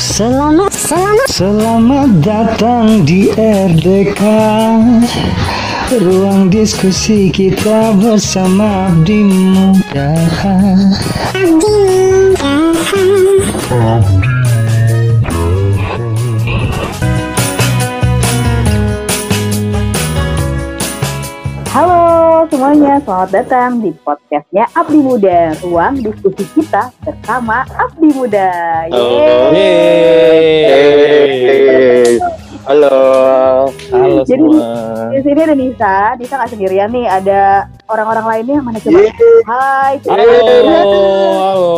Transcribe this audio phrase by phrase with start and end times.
[0.00, 4.24] Selamat, selamat, selamat datang di RDK
[6.00, 10.80] Ruang diskusi kita bersama Abdi Muda Halo
[22.50, 28.50] semuanya, selamat datang di podcastnya Abdi Muda, ruang diskusi kita bersama Abdi Muda.
[28.90, 29.54] Yeay.
[31.46, 32.18] Yeay.
[32.66, 33.70] Halo.
[33.94, 34.66] Halo Jadi semua.
[35.14, 38.98] di sini ada Nisa, Nisa nggak sendirian nih, ada orang-orang lainnya mana coba?
[38.98, 39.34] Yeay.
[39.46, 40.26] Hai, Halo.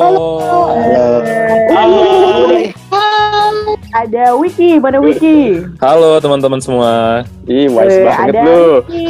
[0.01, 0.29] Halo.
[1.69, 2.73] Hai.
[3.93, 5.61] Ada Wiki, mana Wiki?
[5.77, 7.21] Halo teman-teman semua.
[7.45, 8.65] Ih, wise Eh, banget ada lu.
[8.81, 9.09] Rifki,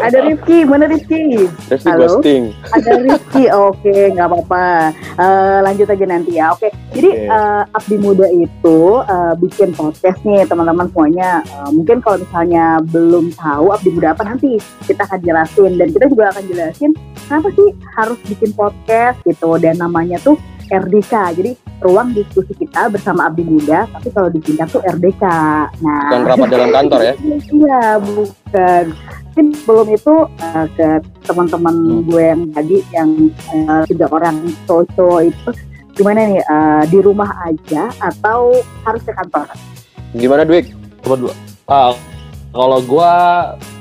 [0.00, 1.22] ada Rifki, mana Rifki?
[1.68, 2.00] Rifki Halo.
[2.08, 2.42] ghosting.
[2.72, 4.66] ada Rizky, oke nggak apa-apa.
[4.96, 6.72] Eh, lanjut aja nanti ya, oke.
[6.90, 7.28] Jadi Oke.
[7.28, 11.44] eh, Abdi Muda itu eh, bikin podcast nih teman-teman semuanya.
[11.44, 14.56] Eh, mungkin kalau misalnya belum tahu Abdi Muda apa nanti
[14.88, 16.90] kita akan jelasin dan kita juga akan jelasin
[17.22, 21.14] kenapa sih harus bikin podcast gitu dan namanya tuh RDK.
[21.34, 25.24] Jadi ruang diskusi kita bersama Abdi Muda, tapi kalau disingkat tuh RDK.
[25.80, 27.14] Nah, Bukan rapat dalam kantor ya?
[27.54, 28.84] Iya, bukan.
[29.34, 30.88] Mungkin belum itu uh, ke
[31.22, 32.02] teman-teman Hmm.
[32.06, 33.10] gue yang tadi yang
[33.50, 35.48] uh, tiga orang cowok itu
[35.92, 39.50] gimana nih uh, di rumah aja atau harus ke kantor?
[40.14, 40.70] Gimana Dwik?
[41.02, 41.32] Coba dulu.
[41.66, 41.98] Ah,
[42.50, 43.12] kalau gua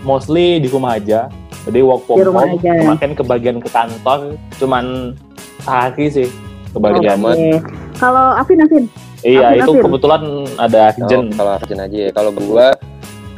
[0.01, 1.29] mostly di rumah aja.
[1.63, 2.57] Jadi work from Di rumah home.
[2.57, 2.71] aja.
[2.75, 4.19] Kemarin kebagian ke kantor
[4.57, 5.13] cuman
[5.61, 6.27] sehari sih
[6.73, 7.17] kebagian.
[7.17, 7.35] Amat.
[7.35, 7.51] Oke.
[7.95, 8.83] Kalau Afin, Afin,
[9.21, 9.83] Iya, Afin, itu Afin.
[9.83, 10.21] kebetulan
[10.57, 11.21] ada Oh, Arjen.
[11.31, 12.09] kalau Arjen aja ya.
[12.11, 12.67] Kalau gua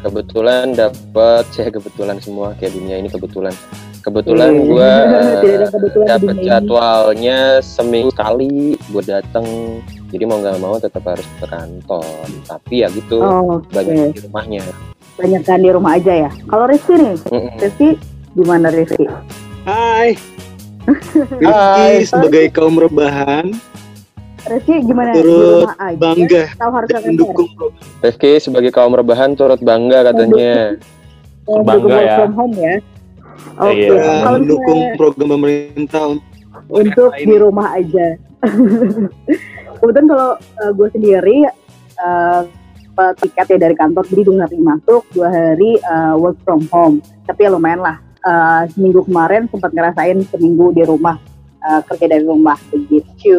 [0.02, 3.53] kebetulan dapat saya kebetulan semua kayak dunia ini kebetulan.
[4.02, 4.63] Kebetulan Iya.
[4.63, 4.91] gua
[6.22, 6.45] ini.
[6.45, 9.45] jadwalnya seminggu sekali buat datang.
[10.07, 12.06] Jadi mau nggak mau tetap harus ke kantor.
[12.45, 14.63] Tapi ya gitu, Oh, Oke, banyak di rumahnya.
[15.16, 16.31] banyak kan di rumah aja ya.
[16.45, 17.56] Kalau Rizky nih, Mm-mm.
[17.57, 17.90] Rizky
[18.34, 19.07] gimana Rizky?
[19.63, 20.16] Hai.
[20.85, 23.50] Rizky sebagai kaum rebahan
[24.46, 25.97] Rizky gimana di turut rumah aja?
[25.97, 27.50] bangga Tahu harus dan mendukung.
[28.06, 30.78] Rifki sebagai kaum rebahan turut bangga katanya.
[31.50, 32.16] Bangga ya.
[32.22, 32.75] from home ya.
[33.56, 33.95] Oke, Iya.
[33.95, 36.03] Ya, kalau mendukung program pemerintah
[36.69, 38.18] untuk di rumah aja.
[39.79, 41.45] Kebetulan kalau uh, gue sendiri
[42.01, 42.41] uh,
[43.19, 47.03] tiket ya dari kantor, jadi dua hari masuk, dua hari uh, work from home.
[47.28, 48.00] Tapi ya lumayan lah.
[48.25, 51.13] Uh, seminggu kemarin sempat ngerasain seminggu di rumah
[51.62, 53.38] uh, kerja dari rumah begitu.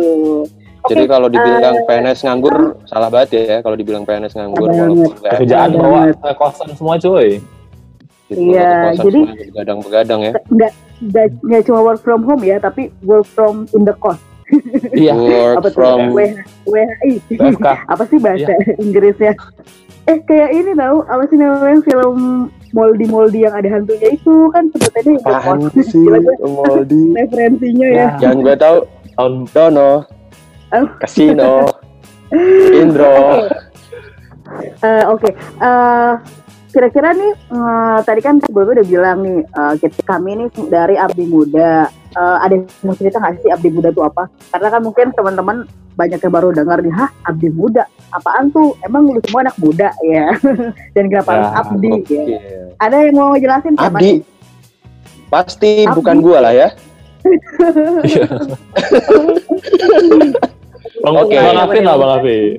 [0.87, 5.75] Jadi kalau dibilang eh, PNS nganggur salah banget ya kalau dibilang PNS nganggur walaupun Kerjaan
[5.75, 7.43] bawa kosan semua cuy.
[8.27, 10.33] gitu, Iya, jadi- begadang-begadang ya.
[10.51, 10.73] nggak
[11.03, 14.23] nggak nggak cuma work from home ya, tapi work from in the cost.
[14.95, 15.19] Iya.
[15.19, 17.13] Work Apa from WH, WHI.
[17.91, 19.35] Apa sih bahasa Inggrisnya?
[20.07, 23.09] Eh kayak ini tahu apa sih namanya film Moldy
[23.41, 25.89] yang ada hantunya itu kan sebutannya yang apaan The Post.
[25.89, 27.03] sih gue Moldi?
[27.19, 28.09] referensinya ya.
[28.21, 28.77] Yang gue tahu
[29.17, 29.91] Tahun Dono,
[30.67, 30.87] Oh.
[30.99, 31.73] Casino,
[32.77, 33.49] Indro.
[34.83, 36.13] Eh, Oke, Eh,
[36.69, 41.25] kira-kira nih eh, tadi kan sebelumnya udah bilang nih eh, kita kami nih dari Abdi
[41.25, 41.87] Muda.
[42.13, 44.29] Eh, ada yang mau cerita nggak sih Abdi Muda itu apa?
[44.51, 45.57] Karena kan mungkin teman-teman
[45.95, 48.75] banyak yang baru dengar nih, hah Abdi Muda, apaan tuh?
[48.81, 50.27] Emang lu semua anak muda ya?
[50.95, 51.89] Dan kenapa harus Ya, Abdi?
[51.89, 51.97] Ya.
[51.97, 52.21] Oke.
[52.77, 53.73] Ada yang mau jelasin?
[53.73, 54.17] siapa Abdi, nih?
[55.27, 55.95] pasti Abdi.
[55.95, 56.69] bukan gua lah ya.
[60.99, 61.37] Bang, Oke.
[61.37, 62.59] Bang Afin lah Bang Afin.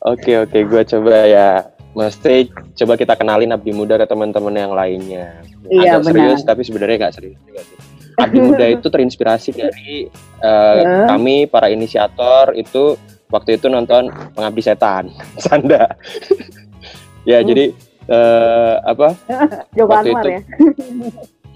[0.00, 1.50] Oke oke, gua coba ya.
[1.90, 2.46] Mesti
[2.76, 5.42] coba kita kenalin Abdi Muda ke teman-teman yang lainnya.
[5.66, 6.12] Iya, Agak benar.
[6.14, 7.78] serius tapi sebenarnya nggak serius juga sih.
[8.14, 10.06] Abdi Muda itu terinspirasi dari
[10.38, 11.06] eh, Ya.
[11.08, 12.94] kami para inisiator itu
[13.28, 15.12] waktu itu nonton Pengabdi Setan,
[15.44, 15.88] Sanda.
[17.22, 17.46] ya Hmm.
[17.46, 17.64] jadi
[18.08, 19.12] eh, apa?
[19.76, 20.28] Joko Waktu Anwar itu.
[20.32, 20.40] ya?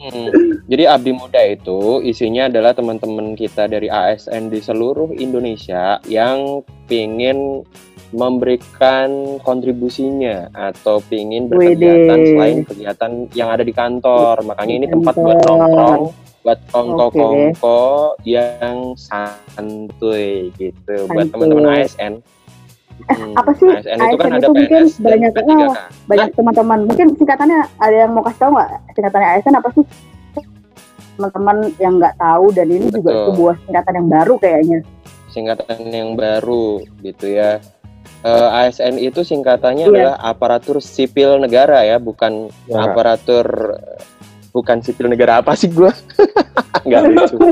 [0.03, 0.29] Hmm,
[0.67, 7.63] Jadi Abdi Muda itu isinya adalah teman-teman kita dari ASN di seluruh Indonesia yang pingin
[8.11, 14.43] memberikan kontribusinya atau pingin berkegiatan selain kegiatan yang ada di kantor.
[14.43, 16.03] Makanya ini tempat buat nongkrong,
[16.43, 17.81] buat kongko-kongko
[18.23, 21.33] yang santuy gitu buat Santuy.
[21.33, 22.15] teman-teman ASN.
[23.03, 25.63] Hmm, apa sih ASN itu kan ASN ada itu mungkin PNS dan banyak- P3K.
[25.65, 25.75] oh,
[26.07, 29.85] banyak teman-teman mungkin singkatannya ada yang mau kasih tahu nggak singkatannya ASN apa sih
[31.13, 33.27] teman-teman yang nggak tahu dan ini juga Betul.
[33.29, 34.79] sebuah singkatan yang baru kayaknya
[35.29, 36.65] singkatan yang baru
[37.01, 37.57] gitu ya.
[38.23, 39.91] Eh, ASN itu singkatannya Iya.
[39.91, 42.87] adalah aparatur sipil negara ya, bukan Ya.
[42.87, 43.75] aparatur
[44.53, 45.89] bukan sipil negara apa sih gue?
[46.87, 47.37] Nggak lucu.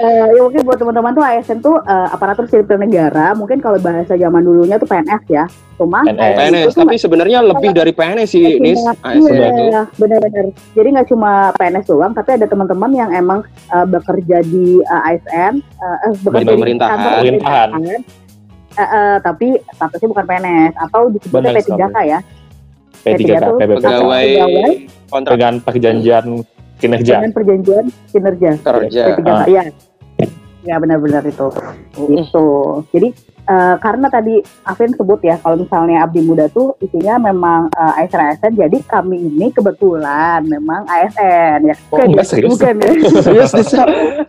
[0.00, 3.36] Eh, ya mungkin buat teman-teman tuh ASN tuh eh, aparatur sipil negara.
[3.36, 5.44] Mungkin kalau bahasa zaman dulunya tuh PNS ya.
[5.76, 6.36] Cuma PNS.
[6.40, 8.80] PNS, tapi sebenarnya lebih dari PNS sih, Nis.
[9.04, 9.62] ASN iya, itu.
[9.68, 10.56] iya, benar-benar.
[10.72, 13.44] Jadi nggak cuma PNS doang, tapi ada teman-teman yang emang
[13.76, 16.96] eh, bekerja di eh, ASN, eh, eh, bekerja di pemerintahan.
[16.96, 17.68] kantor Pemerintahan.
[17.76, 22.20] Eh, eh, tapi statusnya bukan PNS atau disebutnya Benar P3K ya.
[23.02, 23.76] P3K, tuh PBK.
[23.78, 24.72] Pegawai Pegawai.
[25.06, 26.24] kontrak Dengan perjanjian
[26.76, 27.14] kinerja.
[27.16, 28.50] dengan perjanjian kinerja.
[28.58, 29.02] kerja.
[29.10, 29.44] P3K, Ah.
[29.46, 29.62] iya.
[30.60, 31.48] Ya benar-benar itu.
[31.96, 32.48] Gitu.
[32.90, 33.08] Jadi
[33.42, 38.52] eh, karena tadi Afin sebut ya kalau misalnya Abdi Muda tuh isinya memang eh, ASN-ASN
[38.54, 41.76] jadi kami ini kebetulan memang ASN ya.
[41.88, 42.30] Oh, Bukan enggak ya?
[42.30, 42.50] serius?
[42.52, 42.90] Bukan ya.
[43.24, 43.72] Serius, Nis?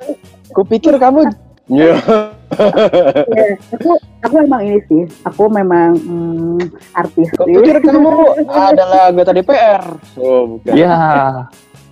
[0.56, 1.28] Kupikir kamu
[1.72, 1.96] Ya,
[3.32, 5.08] Ya, aku aku emang ini sih.
[5.24, 6.60] Aku memang hmm,
[6.92, 7.56] artis kok sih.
[7.56, 8.12] pikir kamu
[8.76, 9.80] adalah anggota DPR?
[10.20, 10.74] Oh, bukan.
[10.76, 10.92] Ya.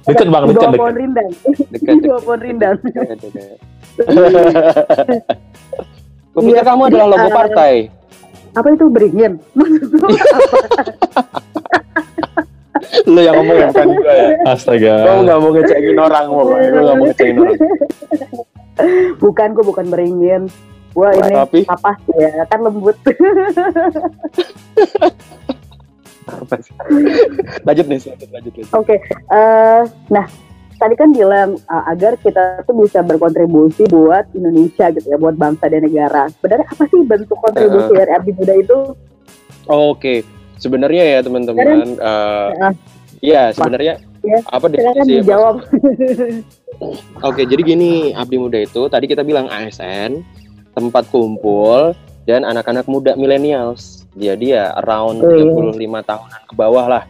[0.03, 0.83] Deket bang, Di deket, bawah deket.
[0.83, 1.29] pohon rindang.
[1.71, 2.75] Dekat, bawah pohon rindang.
[2.83, 3.55] dekat, dekat.
[6.29, 7.73] Kupikir Iya, kamu adalah logo partai.
[8.51, 9.33] Apa itu beringin?
[13.05, 14.27] Lu yang ngomong bukan gue ya.
[14.45, 14.95] Astaga.
[15.05, 16.69] Kamu nggak mau ngecengin orang, pokoknya.
[16.69, 17.57] Lu nggak mau ngecengin orang.
[19.23, 20.47] bukan gue bukan beringin.
[20.89, 21.59] Gua ini Tapi?
[21.69, 22.43] apa sih ya?
[22.49, 22.97] Kan lembut.
[27.65, 28.53] Lanjut nih, lanjut, lanjut.
[28.53, 28.65] lanjut.
[28.77, 28.95] Oke,
[29.33, 29.81] eh,
[30.13, 30.25] nah
[30.77, 35.69] tadi kan bilang eh, agar kita tuh bisa berkontribusi buat Indonesia gitu ya, buat bangsa
[35.69, 36.29] dan negara.
[36.37, 38.77] Sebenarnya apa sih bentuk kontribusi dari Abdi Muda itu?
[39.69, 40.21] Oke,
[40.57, 42.73] sebenarnya ya teman-teman, eh, Ah.
[43.21, 45.55] iya sebenarnya Ya, apa Silakan definisi dijawab.
[47.27, 50.23] Oke, jadi gini, Abdi Muda itu tadi kita bilang ASN,
[50.75, 51.91] tempat kumpul
[52.23, 54.07] dan anak-anak muda millennials.
[54.15, 55.47] Jadi ya around iya.
[55.75, 57.03] 35 tahunan ke bawah lah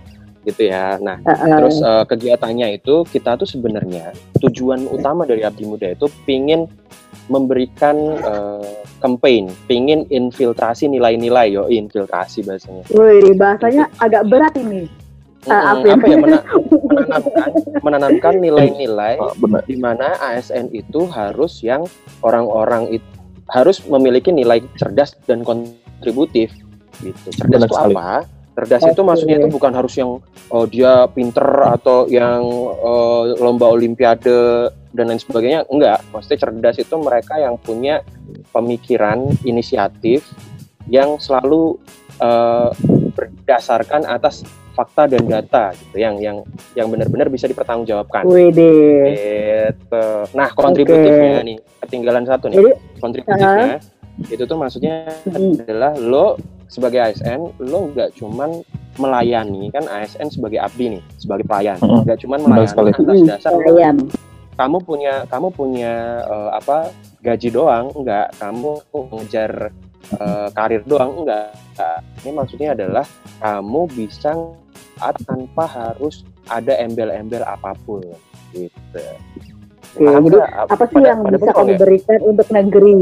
[0.48, 0.98] gitu ya.
[1.02, 5.92] Nah, Eh, eh, terus eh, kegiatannya itu kita tuh sebenarnya tujuan utama dari Abdi Muda
[5.94, 6.66] itu pingin
[7.30, 8.74] memberikan eh,
[9.04, 12.84] campaign, pingin infiltrasi nilai-nilai, yo infiltrasi bahasanya.
[12.94, 14.90] Wih, bahasanya agak berat ini.
[15.52, 15.92] Afin.
[15.98, 16.46] apa ya mena-
[16.94, 17.50] menanamkan
[17.82, 19.34] menanamkan nilai-nilai Oh,
[19.66, 21.84] di mana ASN itu harus yang
[22.22, 23.08] orang-orang itu
[23.50, 26.54] harus memiliki nilai cerdas dan kontributif
[27.02, 27.28] gitu.
[27.34, 27.96] Cerdas Benar itu sekali.
[27.98, 28.10] apa?
[28.60, 30.20] Cerdas itu maksudnya itu bukan harus yang
[30.52, 32.44] oh, dia pinter atau yang
[32.78, 35.66] eh, lomba olimpiade dan lain sebagainya.
[35.72, 38.06] Enggak, maksudnya cerdas itu mereka yang punya
[38.52, 40.28] pemikiran, inisiatif
[40.92, 41.80] yang selalu
[42.20, 42.70] eh,
[43.16, 44.44] berdasarkan atas
[44.80, 46.38] fakta dan data gitu yang yang
[46.72, 48.24] yang benar-benar bisa dipertanggungjawabkan.
[48.24, 49.04] Wih deh.
[49.12, 50.06] Gitu.
[50.32, 52.56] Nah, kontributifnya nih, ketinggalan satu nih.
[52.56, 52.72] Jadi,
[53.04, 53.84] kontributifnya
[54.32, 56.40] itu tuh maksudnya mm, adalah lo
[56.72, 58.64] sebagai ASN, lo nggak cuman
[58.96, 62.90] melayani kan ASN sebagai abdi nih, sebagai pelayan, nggak cuman Benar melayani sekali.
[62.96, 63.98] atas mm, dasar kalian.
[64.60, 65.94] kamu punya kamu punya
[66.24, 66.92] eh, apa
[67.24, 69.52] gaji doang, enggak, kamu ngejar
[70.20, 71.24] eh, karir doang,
[71.80, 72.00] enggak.
[72.20, 73.06] Ini maksudnya adalah
[73.40, 74.32] kamu bisa
[75.00, 78.04] saat tanpa harus ada embel-embel apa pun
[78.52, 79.04] gitu.
[79.90, 80.52] Oke, Paham jadi nggak?
[80.62, 81.80] apa sih Pada- yang pada bisa kamu ya?
[81.80, 82.98] berikan untuk negeri?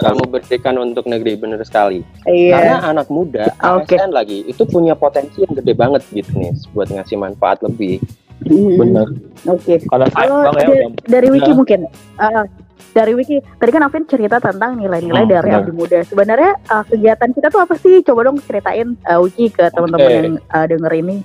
[0.00, 2.00] kamu berikan untuk negeri bener sekali.
[2.24, 2.56] Iya.
[2.56, 3.92] Karena anak muda Oke.
[3.94, 8.00] ASN lagi itu punya potensi yang gede banget gitu nih buat ngasih manfaat lebih.
[8.40, 9.06] Mm, Benar.
[9.46, 9.76] Oke.
[9.84, 11.52] Karena Kalau bang ya dari, udah dari Wiki udah.
[11.54, 11.80] mungkin,
[12.16, 12.44] Ah,
[12.90, 15.60] dari Wiki, tadi kan Afin cerita tentang nilai-nilai Hmm, dari benar.
[15.62, 15.98] Abdi Muda.
[16.04, 18.00] Sebenarnya ah, kegiatan kita tuh apa sih?
[18.02, 20.14] Coba dong ceritain ah, Wiki ke teman-teman Oke.
[20.14, 21.16] yang ah, denger ini.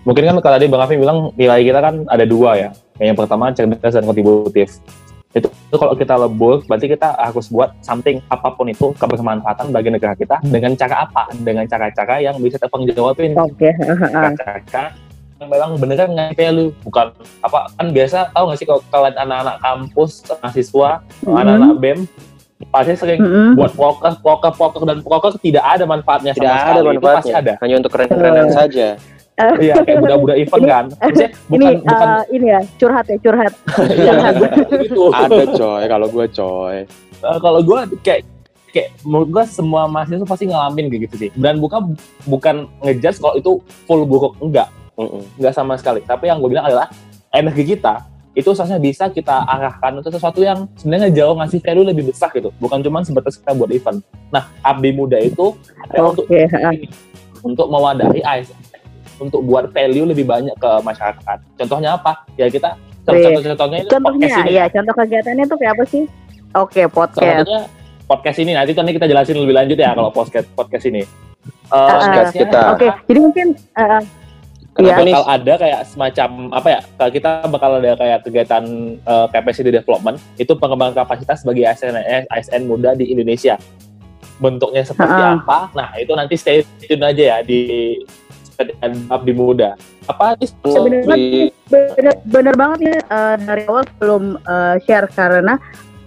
[0.00, 2.70] mungkin kan kalau tadi Bang Afif bilang nilai kita kan ada dua ya.
[2.96, 4.80] Yang pertama cerdas dan kontributif.
[5.30, 9.94] Itu, itu kalau kita lebur, berarti kita harus buat something apa pun itu kebermanfaatan bagi
[9.94, 11.30] negara kita dengan cara apa?
[11.36, 13.38] Dengan cara-cara yang bisa terpanggiljawabin.
[13.38, 13.70] Oke.
[13.78, 14.90] Cara-cara yang
[15.40, 20.10] memang beneran ngasih value, bukan apa kan biasa tahu nggak sih kalau kalian anak-anak kampus,
[20.28, 20.90] mahasiswa,
[21.24, 22.00] anak-anak BEM
[22.68, 23.56] pasti sering Mm-mm.
[23.56, 26.92] buat proker, proker, proker dan proker tidak ada manfaatnya Tidak sama ada sekali.
[26.92, 27.52] Itu pasti manfaatnya, ada.
[27.64, 28.52] hanya untuk keren-kerenan Eh.
[28.52, 28.88] saja.
[29.40, 30.84] Iya, kayak budak-budak event kan.
[31.00, 33.52] Maksudnya ini bukan bukan ah, ini ya curhat ya curhat.
[33.96, 34.12] Iya,
[34.84, 35.02] gitu.
[35.08, 36.76] ada coy, kalau gue coy.
[37.24, 38.20] Eh, kalau gue kayak
[38.70, 41.30] kayak menurut gue semua mahasiswa pasti ngalamin kayak gitu sih.
[41.40, 41.96] Dan bukan
[42.28, 43.52] bukan ngejudge kalau itu
[43.88, 44.68] full buruk enggak,
[45.00, 45.22] Mm-mm.
[45.40, 46.04] enggak sama sekali.
[46.04, 46.92] Tapi yang gue bilang adalah
[47.32, 52.04] energi kita itu seharusnya bisa kita arahkan untuk sesuatu yang sebenarnya jauh ngasih value lebih
[52.14, 52.54] besar gitu.
[52.62, 53.98] Bukan cuma sebatas kita buat event.
[54.30, 55.56] Nah, Abdi Muda itu
[55.88, 56.70] ada untuk ah.
[57.42, 58.60] untuk mewadahi ASN
[59.20, 61.38] untuk buat value lebih banyak ke masyarakat.
[61.60, 62.24] Contohnya apa?
[62.40, 64.50] Ya kita contoh-contohnya itu Contohnya podcast ini.
[64.56, 66.04] ya, contoh kegiatannya tuh kayak apa sih?
[66.56, 67.36] Oke, Salah podcast.
[67.44, 67.60] satunya
[68.10, 71.02] podcast ini nanti nanti kita jelasin lebih lanjut ya kalau podcast podcast ini.
[71.70, 72.60] Podcast podcastnya- kita.
[72.74, 73.46] Oke, jadi mungkin
[73.78, 74.02] ah,
[74.80, 75.14] Kenapa nih?
[75.14, 78.64] bakal ada kayak semacam apa ya kalau kita bakal ada kayak kegiatan
[78.96, 81.96] eh, capacity development itu pengembangan kapasitas bagi ASN
[82.32, 83.60] ASN muda di Indonesia
[84.40, 85.36] bentuknya seperti Ha-ha.
[85.44, 87.60] apa nah itu nanti stay tune aja ya di
[89.08, 89.76] Abdi Muda
[90.08, 95.60] apa Sebenarnya bener, bener banget ya eh, dari awal belum eh, share karena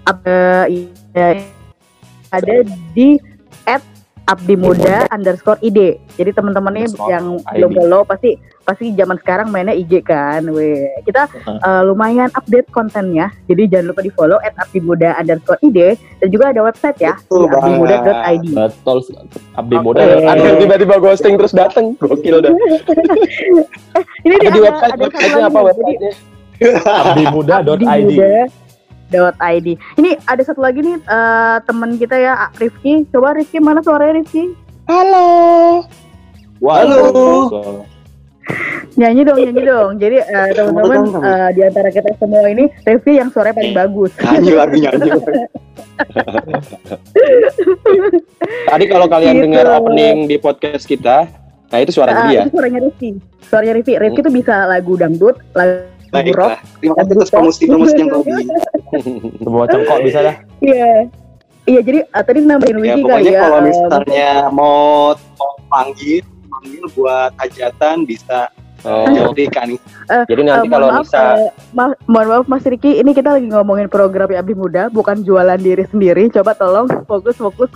[0.03, 0.67] apa
[1.15, 1.29] ya,
[2.33, 2.55] ada
[2.91, 3.15] di
[3.63, 3.79] at
[4.23, 5.99] Abdi Muda underscore ID.
[6.15, 10.43] Jadi teman-temannya yang belum follow pasti pasti zaman sekarang mainnya IG kan.
[10.47, 10.87] Weh.
[11.03, 13.27] Kita eh, lumayan update kontennya.
[13.45, 17.13] Jadi jangan lupa di follow at Abdi Muda underscore ID dan juga ada website ya
[17.19, 18.45] Betul di abdimuda.id.
[18.49, 18.97] betul
[19.53, 20.07] Abdi Muda Oke.
[20.07, 22.51] dan ada yang tiba-tiba ghosting terus dateng gokil dah
[24.25, 26.11] Ini ada di ada- website ada lagi apa websitenya
[26.81, 27.83] abdimuda.id
[29.13, 29.67] Abdimuda.id.
[29.93, 33.05] Ini ada satu lagi nih eh, teman kita ya Rifki.
[33.09, 34.55] Coba Rifki mana suaranya Rifki?
[34.83, 35.27] halo
[36.59, 37.83] Wah, Halo.
[38.93, 39.91] Nyanyi dong, nyanyi dong.
[39.97, 44.11] Jadi eh, teman-teman eh, di antara kita semua ini Rifki yang suaranya paling bagus.
[44.17, 45.09] Nyanyi lagi nyanyi.
[48.65, 49.43] tadi kalau kalian Gitu.
[49.45, 51.27] dengar opening di podcast kita
[51.69, 53.09] nah itu suara Ah, dia itu suaranya Rifki.
[53.43, 53.93] Suaranya Rifki.
[53.97, 56.13] Rifki tuh bisa lagu dangdut, lagu rock.
[56.13, 56.61] Baiklah.
[56.77, 58.43] Terima kasih atas promosi-promosi yang tadi.
[59.41, 61.09] semua cengkok bisa dah Iya.
[61.63, 63.41] Iya, jadi eh, tadi nambahin Ya Wiki kali pokoknya ya.
[63.41, 64.77] kalau eh, misalnya mau
[65.33, 66.21] mau panggil
[66.63, 68.47] panggil buat hajatan bisa
[68.81, 69.03] oh
[69.33, 69.67] jadi kan
[70.23, 73.47] jadi nanti Eh, kalau maaf, Nisa eh, ma- mohon maaf Mas Riki, ini kita lagi
[73.47, 76.27] ngomongin program Abdi Muda, bukan jualan diri sendiri.
[76.29, 77.71] Coba tolong fokus fokus.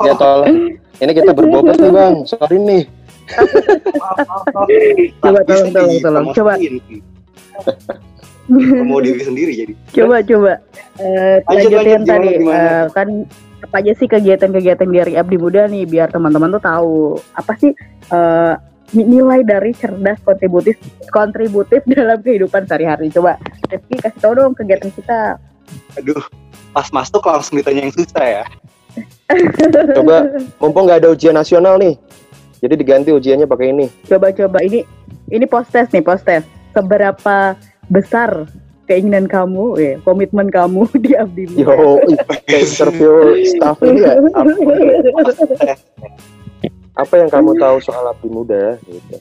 [0.00, 2.82] ya tolong ini kita berbobot nih bang sorry nih
[5.22, 6.24] Coba, tolong, tolong, tolong.
[6.32, 6.52] Coba.
[8.82, 9.72] Mau diri sendiri jadi.
[9.92, 10.52] coba coba
[10.98, 12.58] Eh, Lanjut, lanjutin lanjut, gimana, tadi gimana?
[12.60, 13.08] Eh, kan
[13.60, 16.94] apa aja sih kegiatan-kegiatan dari Abdi Muda nih biar teman-teman tuh tahu
[17.36, 17.72] apa sih
[18.10, 18.54] eh,
[18.96, 20.76] ni- nilai dari cerdas kontributif
[21.12, 23.12] kontributif dalam kehidupan sehari-hari.
[23.12, 23.36] Coba
[23.68, 25.36] Rizky kasih tahu dong kegiatan kita.
[26.00, 26.22] Aduh,
[26.74, 28.44] pas masuk langsung ditanya yang susah ya.
[29.96, 30.26] coba
[30.58, 31.94] mumpung nggak ada ujian nasional nih
[32.58, 34.84] jadi diganti ujiannya pakai ini Coba-coba ini
[35.32, 36.46] ini post test nih post test.
[36.76, 37.56] Seberapa
[37.90, 38.46] besar
[38.90, 41.62] keinginan kamu, eh, komitmen kamu di Abdi Muda?
[41.62, 42.02] yo
[42.50, 45.30] interview staff ini ya apa,
[46.98, 49.16] apa yang kamu tahu soal abdi muda gitu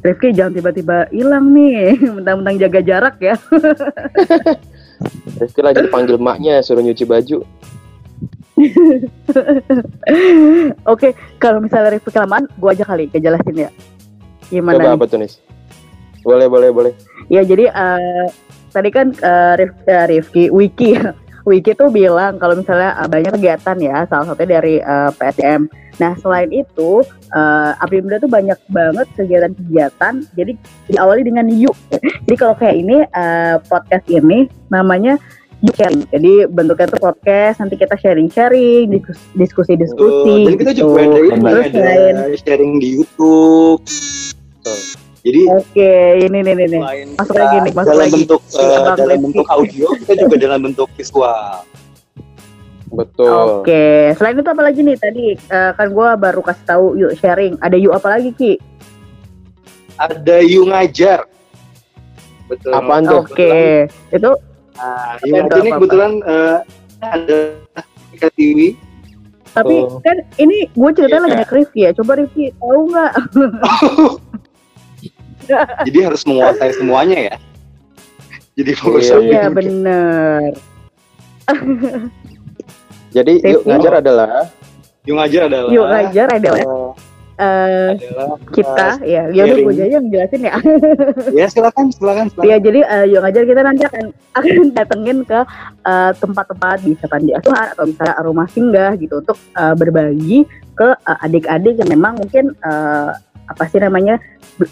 [0.00, 3.36] Rifki jangan tiba-tiba hilang nih, mentang-mentang jaga jarak ya.
[5.36, 7.44] Rizky lagi dipanggil maknya suruh nyuci baju
[10.92, 13.70] Oke, kalau misalnya Rifki kelamaan, gua aja kali kejelasin ya.
[14.50, 14.76] Gimana?
[14.76, 14.96] coba nih?
[14.98, 15.34] apa tuh nis
[16.20, 16.92] boleh boleh boleh
[17.30, 18.26] Ya jadi eh,
[18.74, 20.98] tadi kan eh, Rif- eh, Rifki, Wiki,
[21.48, 25.70] Wiki tuh bilang kalau misalnya eh, banyak kegiatan ya, salah satunya dari eh, PSDM.
[26.02, 30.14] Nah selain itu, eh Abdi Muda tuh banyak banget kegiatan-kegiatan.
[30.34, 30.52] Jadi
[30.90, 31.78] diawali dengan yuk.
[32.26, 35.22] Jadi kalau kayak ini eh, podcast ini namanya
[35.62, 36.02] yuk sharing.
[36.10, 40.34] Jadi bentuknya tuh podcast, nanti kita sharing-sharing, diskus- diskusi-diskusi.
[40.34, 40.82] Oh, dan kita gitu.
[40.82, 43.86] juga ada Terus ada sharing di YouTube.
[45.20, 46.80] Jadi Oke, ini nih nih nih.
[46.80, 48.14] selain Masuk lagi nih, masuk dalam lagi.
[48.16, 51.52] bentuk Abang dalam bentuk audio, kita juga dalam bentuk visual.
[52.90, 53.86] betul Oke,
[54.18, 57.54] selain itu apa lagi nih tadi eh, kan gua baru kasih tahu yuk sharing.
[57.58, 58.52] Ada yuk apa lagi Ki?
[59.94, 61.22] Ada You Ngajar.
[62.48, 62.72] Betul.
[62.72, 63.22] Apaan tuh?
[63.22, 64.30] Oke, itu
[64.72, 66.56] Nah, Apa itu, Ngajar ini kebetulan eh,
[66.98, 67.36] ada
[68.32, 68.58] TV.
[69.50, 69.98] tapi Oh.
[70.00, 71.26] kan ini gue ceritanya Iya.
[71.28, 71.90] lagi naik Rifki ya.
[71.92, 73.12] Coba Rifki tahu nggak?
[75.88, 77.36] Jadi harus menguasai semuanya ya.
[78.58, 80.52] Jadi fokus Iya, Iya bener.
[83.16, 83.66] jadi yuk Rifki.
[83.66, 84.28] ngajar adalah
[85.02, 86.62] You Ngajar adalah Yuk ngajar adalah
[87.40, 89.22] eh, adalah kita ya.
[89.32, 90.54] Ya udah gue aja yang jelasin ya.
[91.40, 92.46] ya silakan silakan silakan.
[92.52, 94.04] Ya jadi eh, yuk ngajar kita nanti akan
[94.36, 95.40] akan datengin ke
[95.88, 100.38] eh, tempat-tempat bisa panti asuhan atau misalnya rumah singgah gitu untuk eh, berbagi
[100.76, 100.88] ke
[101.24, 103.10] adik-adik yang memang mungkin eh,
[103.50, 104.22] apa sih namanya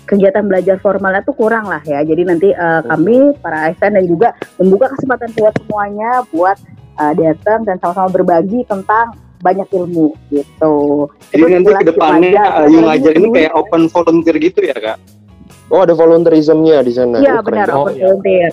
[0.07, 2.01] kegiatan belajar formalnya tuh kurang lah ya.
[2.07, 4.29] Jadi nanti eh, kami para ASN dan juga
[4.63, 6.57] membuka kesempatan buat semuanya buat
[7.03, 11.07] eh, datang dan sama-sama berbagi tentang banyak ilmu gitu.
[11.31, 13.13] Jadi Terus nanti kelas ke depannya Yuk Ngajar.
[13.15, 14.99] uh, ini kayak open volunteer gitu ya kak?
[15.69, 17.69] oh ada volunteerismnya di sana Iya benar.
[17.71, 18.51] Oh, open volunteer.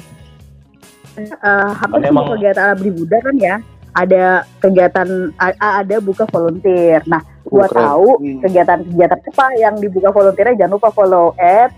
[1.15, 3.55] Eh, hampir Karena semua kegiatan Abdi Muda kan ya
[3.95, 6.99] ada kegiatan ada buka volunteer.
[7.07, 7.79] Nah, gua keren.
[7.79, 8.39] tahu Hmm.
[8.43, 11.71] kegiatan-kegiatan apa yang dibuka volunteernya jangan lupa follow at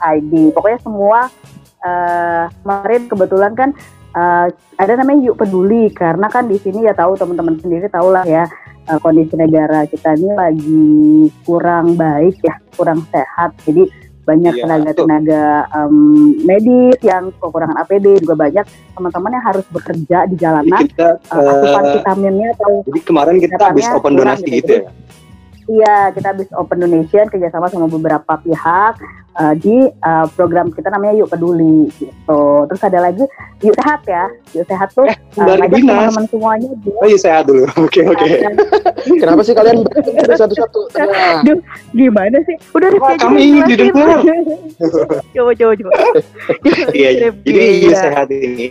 [0.00, 0.56] ID.
[0.56, 1.28] Pokoknya semua
[1.84, 3.70] eh, kemarin kebetulan kan
[4.16, 4.46] eh,
[4.80, 8.48] ada namanya Yuk Peduli karena kan di sini ya tahu teman-teman sendiri tahu lah ya
[8.88, 10.90] uh, kondisi negara kita ini lagi
[11.46, 13.54] kurang baik ya, kurang sehat.
[13.62, 13.86] Jadi
[14.22, 15.42] banyak Iya, tenaga-tenaga
[15.74, 15.94] em,
[16.46, 18.64] medis yang kekurangan APD juga banyak
[18.94, 23.64] teman-teman yang harus bekerja di Jadi jalanan kita uh, asupan vitaminnya atau jadi kemarin kita
[23.66, 24.56] habis open kurang donasi gitu.
[24.62, 24.90] gitu ya.
[25.70, 28.98] Iya, kita habis open donation kerjasama sama beberapa pihak
[29.38, 32.42] uh, di uh, program kita namanya Yuk Peduli gitu.
[32.66, 33.24] Terus ada lagi
[33.62, 34.26] Yuk Sehat ya,
[34.58, 35.86] Yuk Sehat tuh uh, dari ngajak dinas.
[35.86, 37.64] teman-teman semuanya Oh iya sehat dulu.
[37.86, 38.26] Oke oke.
[39.22, 39.86] Kenapa sih kalian
[40.34, 40.80] satu-satu?
[41.98, 42.56] Gimana sih?
[42.74, 43.94] Udah Wah, kami yang di jelasin.
[43.94, 44.18] dengar.
[45.34, 45.92] coba coba coba.
[46.90, 47.98] Iya Rifki, jadi iya ya.
[48.02, 48.66] sehat ini.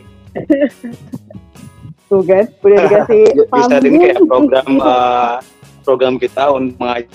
[2.12, 3.84] Tuh kan, udah dikasih pamit.
[3.88, 5.36] kayak program eh,
[5.82, 7.10] program kita untuk mengajak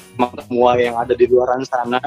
[0.46, 2.02] semua yang ada di luar sana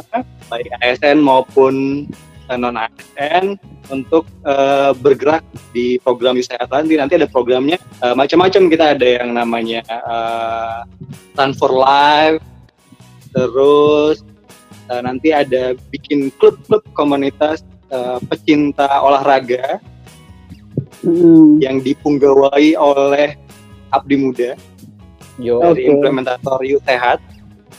[0.47, 2.05] baik ASN maupun
[2.49, 3.61] non ASN
[3.93, 8.69] untuk eh, bergerak di program wisata nanti nanti ada programnya eh, macam-macam.
[8.73, 10.79] Kita ada yang namanya eh,
[11.37, 12.41] Run for Life
[13.29, 14.25] terus
[14.89, 17.61] eh, nanti ada bikin klub-klub komunitas
[17.93, 19.77] eh, pecinta olahraga
[20.99, 21.55] Hmm.
[21.63, 23.39] yang dipunggawai oleh
[23.95, 24.59] Abdi Muda
[25.39, 27.19] Yo, dari implementator Yuk Sehat.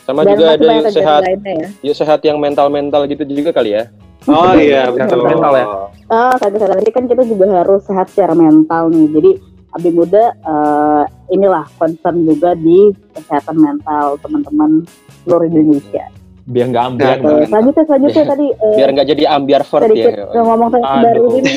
[0.00, 1.67] sama Dan juga ada yuk sehat, ya.
[1.83, 3.93] yuk sehat yang mental-mental gitu juga kali ya.
[4.26, 5.23] Oh iya betul.
[5.23, 5.29] betul.
[5.29, 5.67] Mental ya?
[6.09, 9.07] Ah, satu satu lagi kan kita juga harus sehat secara mental nih.
[9.12, 9.31] Jadi
[9.71, 14.83] Abdi Muda eh, inilah concern juga di kesehatan mental teman-teman
[15.23, 16.05] seluruh Indonesia.
[16.43, 20.00] biar nggak ambil Nah, Oke, selanjutnya selanjutnya tadi eh, Biar nggak jadi ambiar fort tadi
[20.00, 20.11] ya.
[20.35, 21.05] ngomong tentang Aduh.
[21.07, 21.52] baru ini.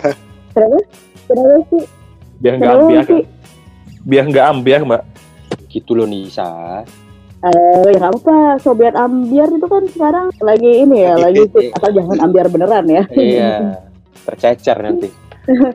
[0.54, 0.78] Kenapa?
[1.24, 1.82] Kenapa sih?
[2.36, 3.22] biar nggak ambiar sih?
[4.02, 5.02] biar nggak ambiar mbak
[5.72, 6.84] Gitu loh Nisa.
[7.42, 7.50] Eh,
[7.88, 8.36] ya nggak apa-apa.
[8.60, 11.42] Sobat ambiar itu kan sekarang lagi ini ya, lagi.
[11.72, 13.02] Atau jangan ambiar beneran ya.
[13.10, 13.52] Iya.
[14.22, 15.08] Tercecer nanti.
[15.42, 15.72] Eh,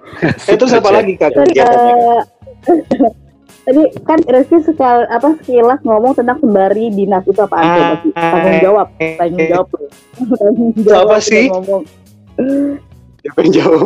[0.55, 1.95] Itu siapa lagi kak Tadi, kegiatannya?
[1.97, 2.21] eh,
[3.67, 8.11] tadi kan Reski sekal apa sekilas ngomong tentang sembari dinas itu apa aja Ah, sih?
[8.15, 9.67] Tanggung jawab, tanggung jawab.
[9.67, 9.89] loh.
[10.39, 11.45] Tanggung Apa jawab sih?
[11.45, 11.83] udah Ngomong.
[13.19, 13.85] Siapa yang jauh?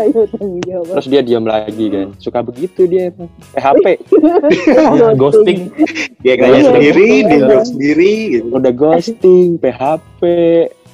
[0.00, 0.94] Ayo tanggung jawab.
[0.98, 2.08] Terus dia diam lagi kan.
[2.16, 3.10] Suka begitu dia.
[3.54, 3.86] PHP.
[4.90, 5.70] Iya, ghosting
[6.20, 6.68] Dia gaya Iya.
[6.72, 7.26] sendiri, Iya.
[7.28, 8.12] dia jawab sendiri.
[8.36, 8.46] Gitu.
[8.50, 10.22] Udah ghosting, PHP.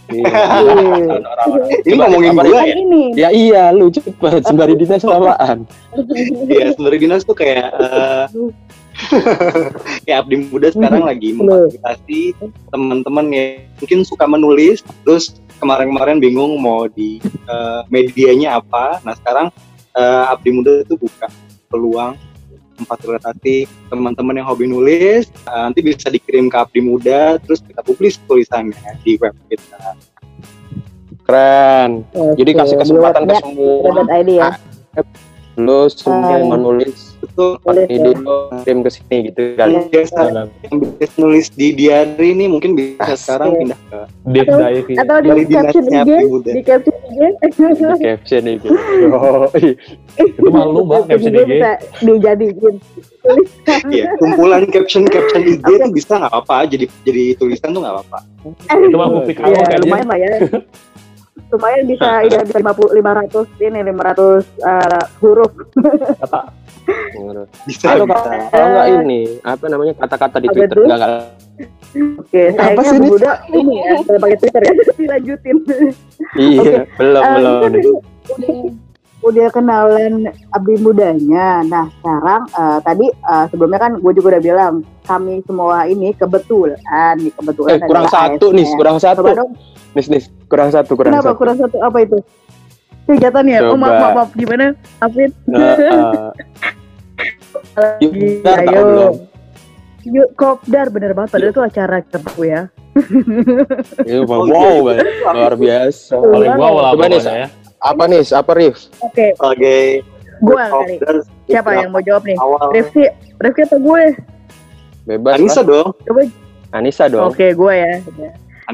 [0.07, 0.25] Iya.
[1.83, 2.79] Ini ngomongin apa, gue Kan ya?
[3.17, 5.67] Ya iya, lu cepet sembari dinas apaan?
[6.47, 8.25] Iya, sebenarnya dinas tuh kayak eh,
[10.07, 12.21] kayak Abdi Muda sekarang lagi memfasilitasi
[12.71, 13.49] teman-teman yang
[13.83, 19.01] mungkin suka menulis, terus kemarin-kemarin bingung mau di eh, medianya apa.
[19.03, 19.49] Nah sekarang
[19.97, 21.29] eh, Abdi Muda itu buka
[21.73, 22.15] peluang
[22.77, 28.21] memfasilitasi teman-teman yang hobi nulis, eh, nanti bisa dikirim ke Abdi Muda, terus kita publis
[28.29, 29.97] tulisannya di web kita.
[31.27, 32.07] Keren.
[32.39, 34.07] Jadi Oke, kasih kesempatan ke semua.
[34.23, 34.51] ya.
[35.57, 36.53] Lu semua yang Ah.
[36.53, 37.57] menulis Betul.
[37.89, 37.97] Ya.
[38.07, 38.13] lu
[38.61, 39.73] kirim ke sini gitu kali.
[39.73, 40.21] Yang biasa
[40.63, 43.17] yang biasa nulis di diary ini mungkin bisa Asik.
[43.19, 46.11] sekarang pindah ke Deep Atau- dive Atau di caption IG,
[46.47, 47.21] di caption IG.
[47.89, 48.69] Di caption itu.
[49.09, 49.49] Oh,
[50.19, 52.75] itu malu mbak caption IG bisa dijadiin.
[53.89, 58.19] Iya, kumpulan caption caption IG itu bisa nggak apa-apa, jadi jadi tulisan tuh nggak apa-apa.
[58.79, 60.31] itu mah aku pikir Ya, kayaknya lumayan lah ya.
[61.53, 65.53] Lumayan bisa ya bisa 50 500 ini 500 uh, huruf.
[66.23, 66.41] kata
[67.67, 67.99] Bisa.
[67.99, 68.23] Atau bisa.
[68.23, 71.13] kalau kalau nggak ini apa namanya kata-kata di Apa Twitter nggak nggak
[71.97, 73.09] Oke, Apa sih ini?
[73.09, 75.57] Buda ini ya, saya pakai Twitter ya, dilanjutin.
[76.37, 76.81] Iya, Oke.
[77.01, 78.85] belum Eh, belum.
[79.27, 81.61] Udah, kenalan abdi mudanya.
[81.67, 84.75] Nah, sekarang eh, tadi eh, sebelumnya kan gue juga udah bilang
[85.07, 89.23] kami semua ini kebetulan, nih kebetulan Eh, kurang satu nih, kurang satu.
[89.97, 91.39] Nis nis, kurang satu, kurang kenapa satu.
[91.41, 92.19] kurang satu apa itu?
[93.07, 94.75] Kegiatannya, oh maaf, maaf, maaf, gimana?
[94.99, 95.31] Afid?
[95.47, 96.29] Eh, eh,
[97.77, 98.83] Lagi, ayo.
[98.83, 99.15] belum?
[100.07, 102.63] Yuk, kopdar bener banget, padahal itu acara kepu ya.
[104.07, 104.91] Iya, wow,
[105.35, 106.15] luar biasa.
[106.19, 107.47] paling gua awal Coba nih, ya
[107.79, 108.23] Apa nih?
[108.33, 108.89] Apa Rif?
[108.99, 110.03] Oke, Sebagai
[110.37, 110.95] gue kali.
[111.47, 112.37] Siapa yang mau jawab nih?
[112.37, 113.05] awal Rifki,
[113.39, 114.05] Rifki atau gue?
[115.07, 115.39] Bebas.
[115.39, 115.67] Anissa lah.
[115.67, 116.21] dong, Coba,
[116.75, 117.31] Anissa dong.
[117.31, 117.93] oke gue ya.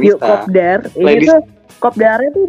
[0.01, 0.25] Yuk, Anissa.
[0.25, 0.79] kopdar.
[0.93, 1.29] Ini Ladies.
[1.29, 1.41] tuh,
[1.79, 2.47] kopdarnya tuh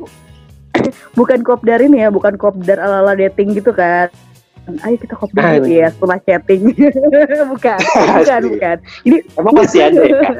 [1.20, 4.08] bukan kopdar ini ya, bukan kopdar ala-ala dating gitu kan.
[4.88, 6.72] Ayo kita kopdar gitu ya setelah chatting.
[7.52, 7.78] bukan,
[8.16, 8.78] bukan, bukan.
[9.04, 10.16] Ini Emang masih ada ya?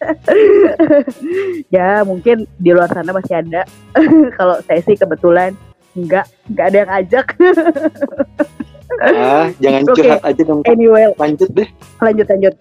[1.76, 3.62] Ya mungkin di luar sana masih ada.
[4.38, 5.52] Kalau saya sih kebetulan
[5.92, 7.26] enggak, enggak ada yang ajak.
[9.00, 10.02] Ah, jangan Oke.
[10.02, 10.60] curhat aja dong.
[10.66, 11.68] Anyway, Lanjut deh.
[12.02, 12.54] lanjut lanjut.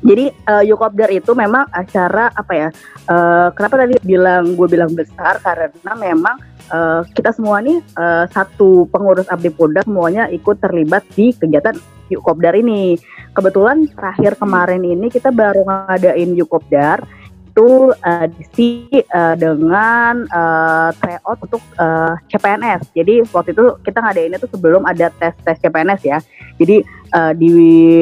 [0.00, 2.68] Jadi uh, Yukopdar itu memang acara apa ya?
[3.04, 8.86] eh, kenapa tadi bilang gue bilang besar karena memang eh, kita semua nih eh, satu
[8.88, 11.76] pengurus Abdi Muda semuanya ikut terlibat di kegiatan
[12.10, 12.98] Yuk Kopdar ini.
[13.30, 17.06] Kebetulan terakhir kemarin ini kita baru ngadain Yuk Kopdar
[17.50, 22.94] itu uh, diisi uh, dengan uh, tryout untuk uh, CPNS.
[22.94, 26.18] Jadi waktu itu kita ngadainnya tuh sebelum ada tes tes CPNS ya.
[26.56, 27.50] Jadi uh, di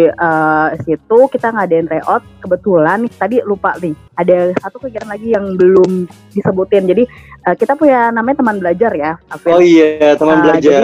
[0.05, 2.23] uh, situ kita ngadain tryout.
[2.45, 6.05] Kebetulan tadi lupa nih ada satu kegiatan lagi yang belum
[6.37, 6.85] disebutin.
[6.85, 7.09] Jadi
[7.49, 9.13] uh, kita punya namanya teman belajar ya.
[9.33, 9.53] Afif.
[9.57, 10.81] Oh iya, teman Uh, belajar.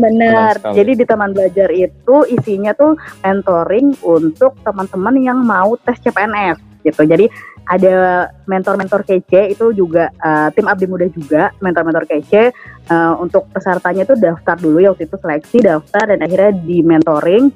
[0.00, 0.54] Benar.
[0.58, 0.74] Senang sekali.
[0.82, 7.04] Jadi di teman belajar itu isinya tuh mentoring untuk teman-teman yang mau tes CPNS gitu.
[7.04, 7.28] Jadi
[7.70, 12.50] ada mentor-mentor kece itu juga uh, tim Abdi Muda juga mentor-mentor kece
[12.90, 17.54] uh, untuk pesertanya itu daftar dulu ya waktu itu seleksi daftar dan akhirnya di mentoring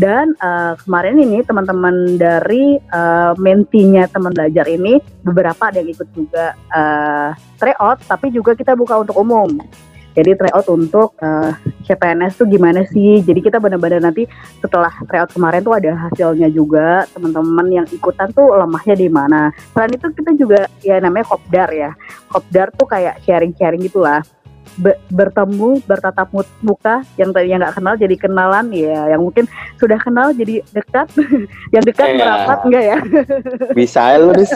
[0.00, 6.08] dan uh, kemarin ini teman-teman dari uh, mentinya teman belajar ini beberapa ada yang ikut
[6.16, 9.60] juga uh, tryout tapi juga kita buka untuk umum
[10.12, 11.56] jadi tryout untuk uh,
[11.88, 13.24] CPNS tuh gimana sih?
[13.24, 14.28] Jadi kita benar-benar nanti
[14.60, 19.48] setelah tryout kemarin tuh ada hasilnya juga teman-teman yang ikutan tuh lemahnya di mana.
[19.72, 21.90] Selain itu kita juga ya namanya kopdar ya.
[22.28, 24.20] Kopdar tuh kayak sharing-sharing gitulah.
[24.72, 26.32] Be- bertemu bertatap
[26.64, 29.44] muka yang tadinya nggak kenal jadi kenalan ya yang mungkin
[29.76, 31.12] sudah kenal jadi dekat
[31.76, 32.18] yang dekat Iya.
[32.18, 32.98] merapat enggak ya
[33.78, 34.52] Bisa lu, Dis.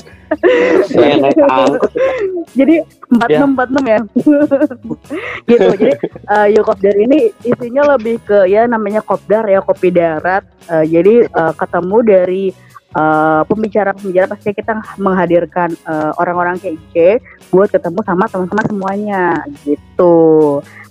[0.88, 1.92] Saya naik angkot.
[2.52, 2.74] jadi
[3.06, 3.38] empat Ya.
[3.38, 3.98] enam empat enam ya
[5.48, 5.92] gitu jadi
[6.26, 11.30] uh, Yo Kopdar ini isinya lebih ke ya namanya kopdar ya kopi darat Uh, jadi
[11.30, 12.44] uh, ketemu dari
[12.96, 17.20] uh, pembicara-pembicara pasti kita menghadirkan uh, orang-orang kece
[17.52, 19.24] buat ketemu sama teman-teman semuanya
[19.68, 20.16] gitu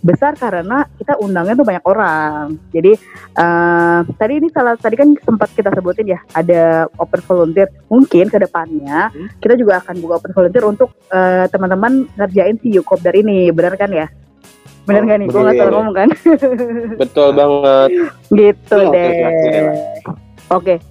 [0.05, 2.93] besar karena kita undangnya tuh banyak orang jadi
[3.35, 8.37] uh, tadi ini salah tadi kan sempat kita sebutin ya ada open volunteer mungkin ke
[8.37, 9.09] depannya
[9.41, 13.89] kita juga akan buka open volunteer untuk eh, teman-teman ngerjain si Yukopdar ini, benar kan
[13.89, 14.05] ya?
[14.85, 15.27] Benar Oh, kan nih?
[15.31, 15.77] Gue nggak salah bener.
[15.79, 16.09] ngomong kan?
[16.99, 17.89] Betul banget.
[18.29, 19.09] gitu Oke, deh.
[19.09, 19.49] oke, oke.
[20.05, 20.24] Oke,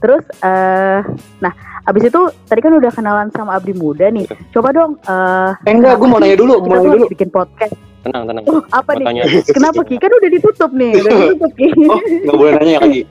[0.00, 1.00] terus eh
[1.38, 1.52] nah
[1.84, 4.24] abis itu tadi kan udah kenalan sama Abdi Muda nih.
[4.50, 7.06] Coba dong eh Eh enggak, gue mau nanya dulu, kita mau nanya dulu.
[7.08, 7.74] bikin podcast.
[8.02, 8.44] Tenang, tenang.
[8.44, 9.06] Oh, apa Mau nih?
[9.06, 9.22] tanya.
[9.48, 9.96] Kenapa Ki?
[9.96, 11.68] Kan udah ditutup nih, udah ditutup Ki.
[11.84, 13.02] Oh, nggak boleh nanya lagi.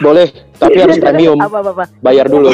[0.00, 0.26] Boleh,
[0.56, 1.38] tapi harus premium.
[1.38, 1.84] apa apa apa.
[2.00, 2.48] Bayar dulu.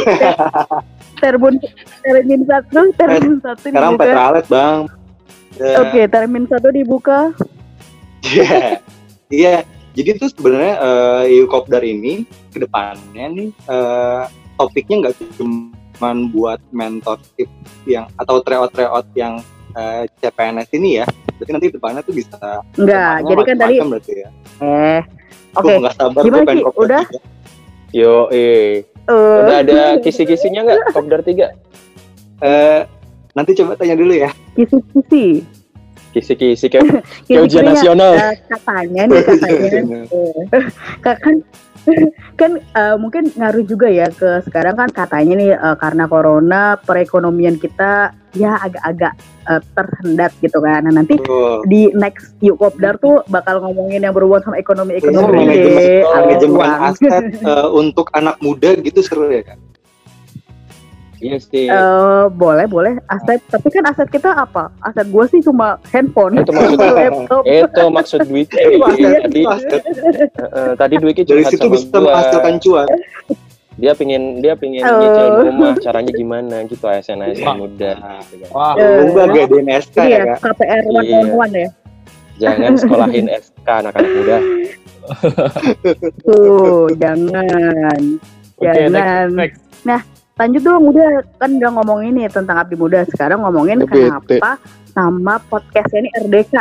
[1.22, 1.57] Terbun
[2.03, 4.05] termin satu, termin satu Sekarang dibuka.
[4.05, 4.79] petralet, Bang.
[5.55, 5.74] Ya.
[5.81, 7.31] Oke, termin satu dibuka.
[8.20, 8.83] Iya.
[9.31, 9.55] Iya.
[9.94, 14.22] Jadi tuh sebenarnya eh Yukopdar ini ke depannya nih eh,
[14.59, 17.46] topiknya nggak cuma buat mentorship
[17.87, 19.38] yang atau tryout-tryout yang
[19.78, 21.07] eh, CPNS ini ya.
[21.38, 22.38] Berarti nanti depannya tuh bisa
[22.78, 23.74] Enggak, jadi kan tadi
[24.18, 24.30] ya.
[24.62, 25.02] eh
[25.54, 26.50] Oke, Gue nggak sabar Gimana?
[26.66, 27.02] Kopdar Udah?
[27.07, 27.20] juga.
[27.94, 28.83] Yo, eh.
[29.07, 30.78] eh, Udah ada kisi-kisinya nggak?
[30.98, 31.30] Kopdar 3?
[32.42, 32.80] Eh,
[33.38, 34.30] nanti coba tanya dulu ya.
[34.59, 35.46] kisi-kisi.
[36.14, 38.14] Kisi-kisi kayak, kayak ujian nasional.
[38.46, 39.70] katanya nih katanya
[41.03, 41.35] ka- kan
[42.40, 47.61] kan eh, mungkin ngaruh juga ya ke sekarang kan katanya nih eh, karena corona perekonomian
[47.61, 49.12] kita ya agak-agak
[49.53, 50.88] eh, tersendat gitu kan.
[50.88, 51.62] Nah nanti Tuh.
[51.68, 56.70] di next Yuk Kopdar tuh bakal ngomongin yang berhubungan sama ekonomi ekonomi manajemen, deh, manajemen
[56.88, 59.59] aset eh, untuk anak muda gitu seru ya kan?
[61.16, 61.66] Iya sih.
[61.66, 66.50] Eh, boleh boleh aset tapi kan aset kita apa aset gua sih cuma handphone Itu
[66.50, 66.90] maksudnya.
[67.00, 68.57] laptop Itu maksud Dwiki.
[68.57, 69.83] Itu aset, tadi itu aset.
[70.37, 72.88] eh, tadi Dwiki Dari situ bisa menghasilkan cuan.
[73.74, 74.96] Dia pingin dia pingin Oh.
[74.96, 75.74] nyicil rumah.
[75.77, 77.92] Caranya gimana gitu ASN ASN muda.
[78.48, 80.35] Wah, Lu gak gadein SK ya iya?
[80.37, 81.16] KPR one Iya.
[81.16, 81.68] on one ya
[82.37, 84.38] Jangan sekolahin SK anak-anak muda.
[86.24, 87.46] tuh jangan
[88.57, 90.13] jangan next, next.
[90.35, 94.11] Lanjut dong udah kan udah ngomongin nih tentang abdi muda sekarang ngomongin bete.
[94.11, 94.59] kenapa
[94.92, 96.55] nama podcastnya ini RDK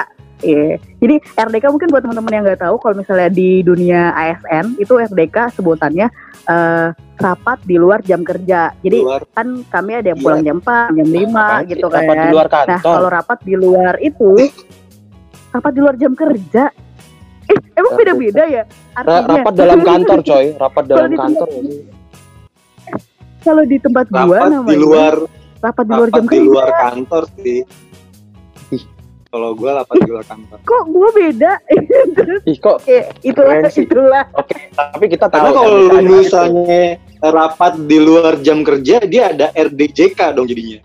[0.43, 0.75] Iya.
[0.99, 5.55] Jadi RDK mungkin buat teman-teman yang nggak tahu kalau misalnya di dunia ASN itu RDK
[5.55, 6.11] sebutannya
[6.43, 8.75] eh, rapat di luar jam kerja.
[8.75, 9.23] Jadi Luar.
[9.31, 10.25] kan kami ada yang Iya.
[10.27, 11.69] pulang jam 4, jam 5 Apaan sih?
[11.71, 12.03] gitu kan.
[12.03, 14.29] Rapat di luar Nah, kalau rapat di luar itu
[15.49, 16.63] rapat di luar jam kerja.
[17.43, 19.23] Eh, emang beda-beda ya artinya?
[19.39, 20.45] rapat dalam kantor, coy.
[20.53, 21.47] Rapat dalam kantor.
[23.43, 25.13] Kalau di tempat gua Rapat namanya di luar
[25.59, 26.43] rapat di luar rapat jam di kerja.
[26.45, 27.59] luar kantor sih.
[29.25, 30.57] Kalau gue rapat di luar kantor.
[30.61, 31.51] Kok gua beda?
[32.17, 33.81] Terus Ih kok eh, itulah Keren sih.
[33.83, 34.23] itulah.
[34.69, 36.13] tapi kita tahu Karena kalau lu itu.
[36.13, 36.83] misalnya
[37.19, 40.79] rapat di luar jam kerja, dia ada RDJK dong jadinya.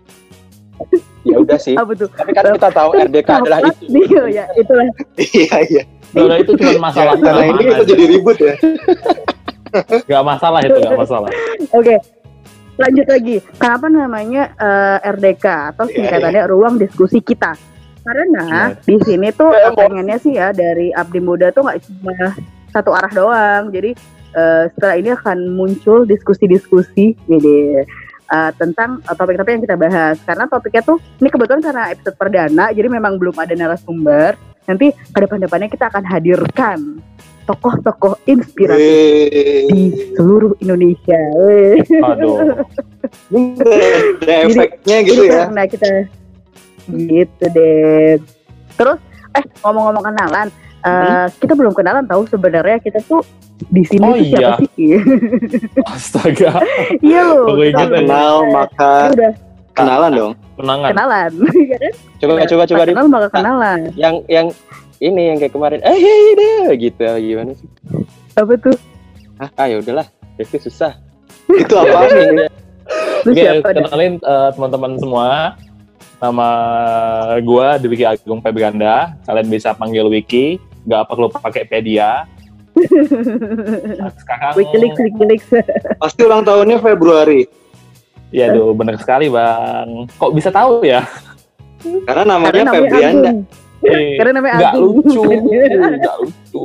[1.21, 1.75] ya udah sih.
[1.75, 2.09] Apa tuh?
[2.09, 3.83] Tapi kan kita tahu RDK adalah itu.
[3.85, 4.85] di- ya, itulah.
[5.15, 5.83] Iya iya.
[6.09, 8.55] Udah, itu cuma masalah Karena ini kita jadi ribut ya.
[10.09, 11.29] Gak masalah itu, gak masalah.
[11.69, 11.95] Oke.
[12.79, 13.37] Lanjut lagi.
[13.59, 17.51] Kenapa namanya eh, RDK atau Iya, singkatannya ruang diskusi kita?
[17.99, 18.67] Karena Benar.
[18.87, 22.15] di sini tuh Eh, pengennya sih ya dari Abdi Muda tuh nggak cuma
[22.71, 23.63] satu arah doang.
[23.75, 23.91] Jadi
[24.31, 27.83] eh, setelah ini akan muncul diskusi-diskusi gitu
[28.31, 30.15] eh, tentang topik-topik yang kita bahas.
[30.23, 34.39] Karena topiknya tuh ini kebetulan karena episode perdana, jadi memang belum ada narasumber.
[34.71, 36.79] Nanti ke depan-depannya kita akan hadirkan
[37.49, 41.17] tokoh-tokoh inspiratif di Wih, seluruh Indonesia.
[41.41, 41.81] Weh.
[42.05, 42.37] Aduh.
[44.21, 45.49] ada efeknya gitu Jadi ya.
[45.49, 45.87] karena kita
[46.93, 48.21] gitu deh.
[48.77, 48.99] Terus
[49.33, 50.47] eh ngomong-ngomong kenalan,
[50.85, 53.25] eh, kita belum kenalan tahu sebenarnya kita tuh
[53.67, 54.69] di sini Oh tuh siapa iya.
[54.77, 54.93] sih?
[55.93, 56.51] Astaga.
[57.01, 57.57] iya loh.
[57.57, 59.33] Ingat Kenal maka udah
[59.73, 60.33] kenalan dong.
[60.55, 60.89] Kenangan.
[60.93, 61.31] kenalan.
[61.59, 61.93] Iya kan?
[62.19, 63.79] Coba coba coba kenal maka kenalan.
[63.95, 64.47] Yang yang
[64.99, 65.79] ini yang kayak kemarin.
[65.81, 67.67] Eh iya iya deh gitu gimana sih?
[68.35, 68.75] Apa tuh?
[69.39, 70.07] Ah, ah ya udahlah.
[70.35, 70.95] Itu susah.
[71.63, 72.47] Itu apa nih?
[73.23, 75.55] Oke, kenalin eh, teman-teman semua.
[76.19, 76.49] Nama
[77.39, 79.15] gua Dwiki Agung Febranda.
[79.23, 80.59] Kalian bisa panggil Wiki.
[80.83, 82.27] Gak perlu pakai pedia.
[82.79, 85.47] Nah, sekarang Wikileaks, Wikileaks.
[85.99, 87.43] Pasti ulang tahunnya Februari.
[88.29, 91.01] ya aduh bener sekali bang kok bisa tahu ya
[91.81, 93.29] Karena namanya Karena namanya Febrianda.
[93.33, 93.39] Agung.
[93.79, 94.95] Eh, Karena namanya nggak Agung.
[94.99, 95.21] lucu
[95.99, 96.63] nggak lucu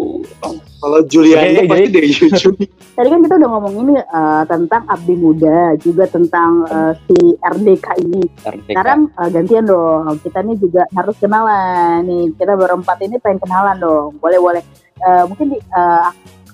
[0.77, 2.49] Kalau Julianda Oke, pasti jadi- deh lucu.
[2.97, 7.87] Tadi kan kita udah ngomong ini eh, tentang abdi muda, juga tentang eh, si RDK
[8.01, 8.23] ini.
[8.41, 8.69] Merdeka.
[8.69, 10.15] Sekarang eh, gantian dong.
[10.21, 12.25] Kita nih juga harus kenalan nih.
[12.35, 14.11] Kita berempat ini pengen kenalan dong.
[14.19, 14.63] Boleh boleh.
[14.97, 16.09] Eh, mungkin di, eh,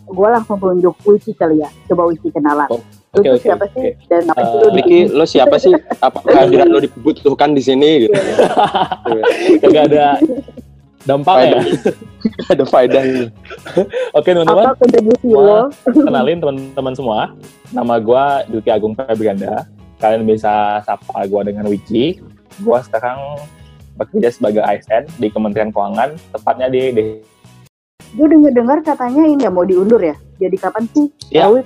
[0.07, 1.69] gue langsung tunjuk Wiki kali ya.
[1.87, 2.69] Coba Wiki kenalan.
[2.69, 2.81] Oh,
[3.13, 3.75] oke, oke, siapa oke.
[3.75, 3.91] sih?
[4.07, 5.73] Dan apa sih Eh, lu lo siapa sih?
[5.99, 8.15] Apa kehadiran lo dibutuhkan di sini gitu?
[9.71, 10.07] nggak ada
[11.03, 11.65] dampaknya
[12.53, 13.33] Ada faedahnya.
[14.13, 15.41] oke apa teman-teman kontribusi Semua.
[15.41, 15.61] lo?
[15.89, 17.19] kenalin teman-teman semua
[17.73, 19.65] nama gua Dwiki Agung Febranda
[19.97, 22.21] kalian bisa sapa gua dengan Wiki
[22.61, 23.41] gua sekarang
[23.97, 27.05] bekerja sebagai ASN di Kementerian Keuangan tepatnya di, di
[28.11, 30.19] Gue denger dengar katanya ini ya mau diundur ya.
[30.43, 31.07] Jadi kapan sih?
[31.31, 31.47] Ya.
[31.47, 31.63] Tahu?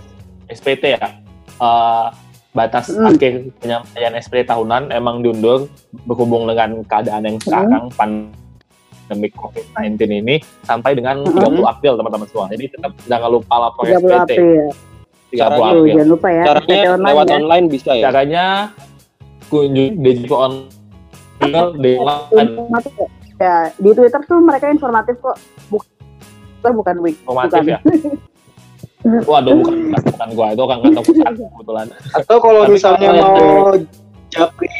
[0.52, 1.23] SPT ya
[1.54, 2.06] Eh,
[2.50, 3.10] batas Hmm.
[3.10, 5.66] akhir penyampaian SPT tahunan emang diundur
[6.04, 7.44] berhubung dengan keadaan yang Hmm.
[7.44, 11.34] sekarang pandemi COVID-19 ini sampai dengan Hmm.
[11.34, 12.46] 30 April teman-teman semua.
[12.48, 14.62] Jadi tetap jangan lupa lapor 30 SPT April.
[15.26, 15.90] 30 Caranya- Tuh, April.
[15.90, 16.42] jangan lupa ya.
[16.44, 17.34] Caranya SPT online lewat ya.
[17.34, 18.04] online bisa ya?
[18.06, 18.44] Caranya
[19.44, 20.52] kunjungi Dejipo on
[21.76, 22.54] di online
[22.88, 23.08] kok.
[23.34, 25.36] Ya, di Twitter tuh mereka informatif kok.
[25.68, 27.18] Bukan bukan week.
[27.20, 27.66] informatif bukan.
[27.66, 27.78] ya.
[29.04, 31.86] Waduh, bukan, bukan gua itu kan kantor pusat kebetulan.
[32.16, 33.76] Atau kalau Tapi misalnya mau
[34.32, 34.72] japri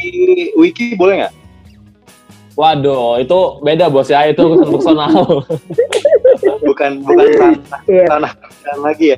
[0.57, 1.33] wiki boleh nggak?
[2.55, 5.13] Waduh, itu beda bos ya, itu urusan personal.
[6.65, 8.05] Bukan bukan tanah Iya.
[8.09, 9.17] tanah tanah lagi ya.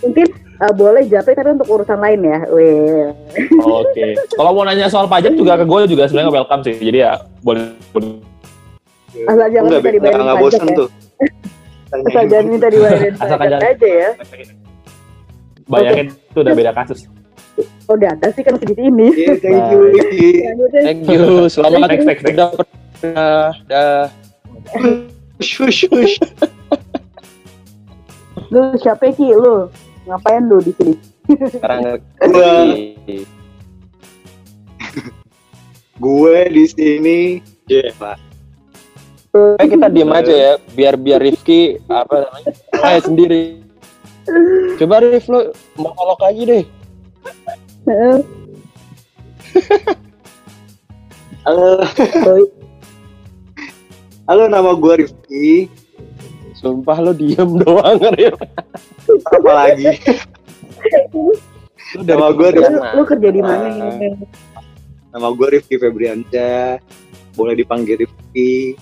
[0.00, 0.26] Mungkin
[0.60, 2.38] eh, boleh japri tapi untuk urusan lain ya.
[2.54, 3.10] Weh.
[3.58, 4.14] Oke.
[4.36, 6.76] Kalau mau nanya soal pajak juga ke gue juga sebenarnya welcome sih.
[6.78, 7.74] Jadi ya boleh.
[7.90, 8.22] boleh.
[9.26, 10.76] Asal jangan Enggak, dibayarin nggak pajak bosan ya.
[10.78, 10.88] tuh.
[11.90, 14.10] Asal jangan minta dibayarin Asalkan pajak jangan- aja ya.
[15.70, 17.00] Bayarin itu udah beda kasus.
[17.86, 19.10] Oh data sih kan segitu ini.
[19.12, 19.80] Iya, thank you.
[20.72, 21.90] Thank you, selamat.
[21.90, 22.34] Next, next, next.
[22.34, 22.50] Udah,
[23.04, 24.02] dah, dah.
[25.38, 26.14] Shush, shush.
[28.48, 29.70] Lu siapa Ki lu?
[30.06, 30.94] Ngapain lu di sini?
[31.50, 32.74] Sekarang Gua-
[36.00, 37.20] Gue di sini.
[37.66, 38.16] Iya, Pak.
[39.30, 43.42] Eh, kita diem aja ya, biar biar Rifki apa namanya, mulai sendiri.
[44.74, 46.64] Coba Rif lo monolog aja deh.
[47.86, 48.18] Heeh.
[51.46, 51.86] Halo,
[54.26, 55.70] halo nama gue Rifki.
[56.58, 58.34] Sumpah lo diem doang Rif.
[59.30, 59.94] Apa lagi?
[61.94, 63.94] Lu dari Nama gua kementerian lu, lu kerja di mana?
[65.14, 66.82] Nama gue Rifki Febriansyah.
[67.38, 68.74] Boleh dipanggil Rifki.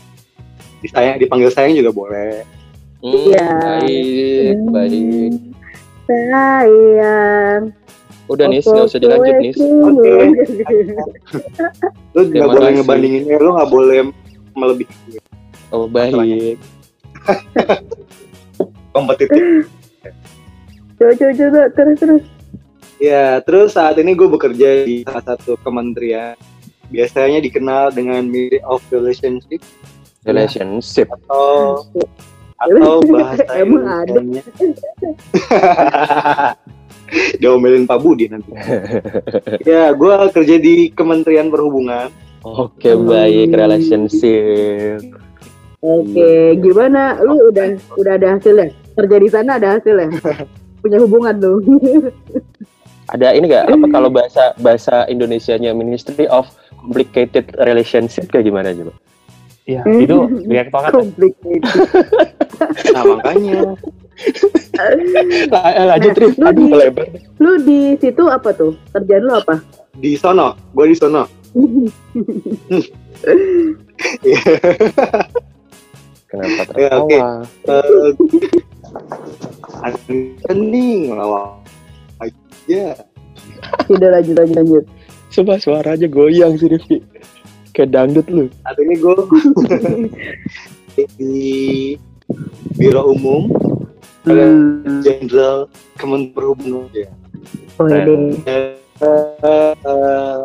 [0.82, 2.46] Disayang, dipanggil sayang juga boleh.
[2.98, 3.48] Hmm, Iya.
[3.82, 5.32] Baik, baik.
[6.06, 7.62] Sayang.
[8.28, 9.52] Udah nih, nggak usah dilanjut nih.
[9.58, 10.12] Oke.
[12.12, 13.98] Lu nggak boleh ngebandingin, eh, lu nggak boleh
[14.52, 15.20] melebihi
[15.68, 16.56] Oh baik.
[18.98, 19.68] kompetitif.
[20.98, 22.24] Coba coba coba terus terus.
[22.98, 26.34] Ya, terus saat ini gue bekerja di salah satu kementerian.
[26.90, 29.62] Biasanya dikenal dengan Ministry of Relationship
[30.28, 31.08] Relationship.
[31.08, 31.80] atau
[32.58, 34.18] atau bahasa Emang ada.
[37.40, 38.52] Diomelin Pak Budi nanti.
[39.70, 42.12] ya, gue kerja di Kementerian Perhubungan.
[42.44, 45.02] Oke baik, relationship.
[45.78, 47.18] Oke, gimana?
[47.22, 48.70] Lu udah udah ada hasilnya?
[48.94, 50.10] Kerja di sana ada hasilnya?
[50.82, 51.58] Punya hubungan lu?
[53.10, 53.72] Ada ini nggak?
[53.72, 56.46] Apa kalau bahasa bahasa Indonesianya Ministry of
[56.78, 58.92] Complicated Relationship kayak gimana coba?
[59.68, 60.16] Iya, itu
[60.48, 60.92] reaktor kan.
[60.92, 61.60] Complicated.
[62.90, 63.78] Nah makanya
[65.46, 67.06] La- lanjut Rif Lu aduh di- lebar
[67.38, 68.74] Lu di situ apa tuh?
[68.90, 69.62] Kerjaan lu apa?
[69.94, 71.22] di sono, gue di sono.
[76.24, 77.16] kenapa Ya, tertawa oke.
[77.66, 78.10] Eh,
[79.78, 81.62] Ada nih ngelawak
[82.18, 82.84] aja.
[83.86, 84.84] Udah lanjut lanjut lanjut.
[85.30, 86.98] Coba suara aja goyang sih Rifki
[87.78, 89.14] kayak dangdut lu Saat ini gue
[91.14, 91.94] di
[92.74, 93.46] Biro Umum
[94.28, 95.00] Hmm.
[95.00, 97.08] Jenderal Kementerian Perhubungan ya.
[97.80, 97.88] Oh.
[97.88, 100.44] Eh, eh,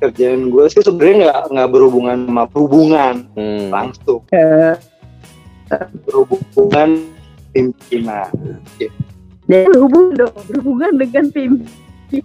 [0.00, 3.68] kerjaan gue sih sebenarnya nggak nggak berhubungan sama perhubungan hmm.
[3.68, 4.74] langsung Eh,
[6.08, 6.90] berhubungan
[7.52, 8.30] pimpinan
[9.46, 11.52] Dan berhubungan dong, berhubungan dengan tim.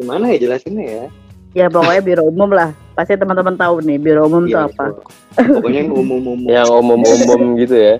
[0.00, 1.04] gimana ya jelasinnya ya
[1.50, 2.70] Ya pokoknya biro umum lah.
[2.92, 4.84] Pasti teman-teman tahu nih biro umum tuh Iya, apa.
[5.30, 7.94] pokoknya yang umum-umum yang umum-umum gitu ya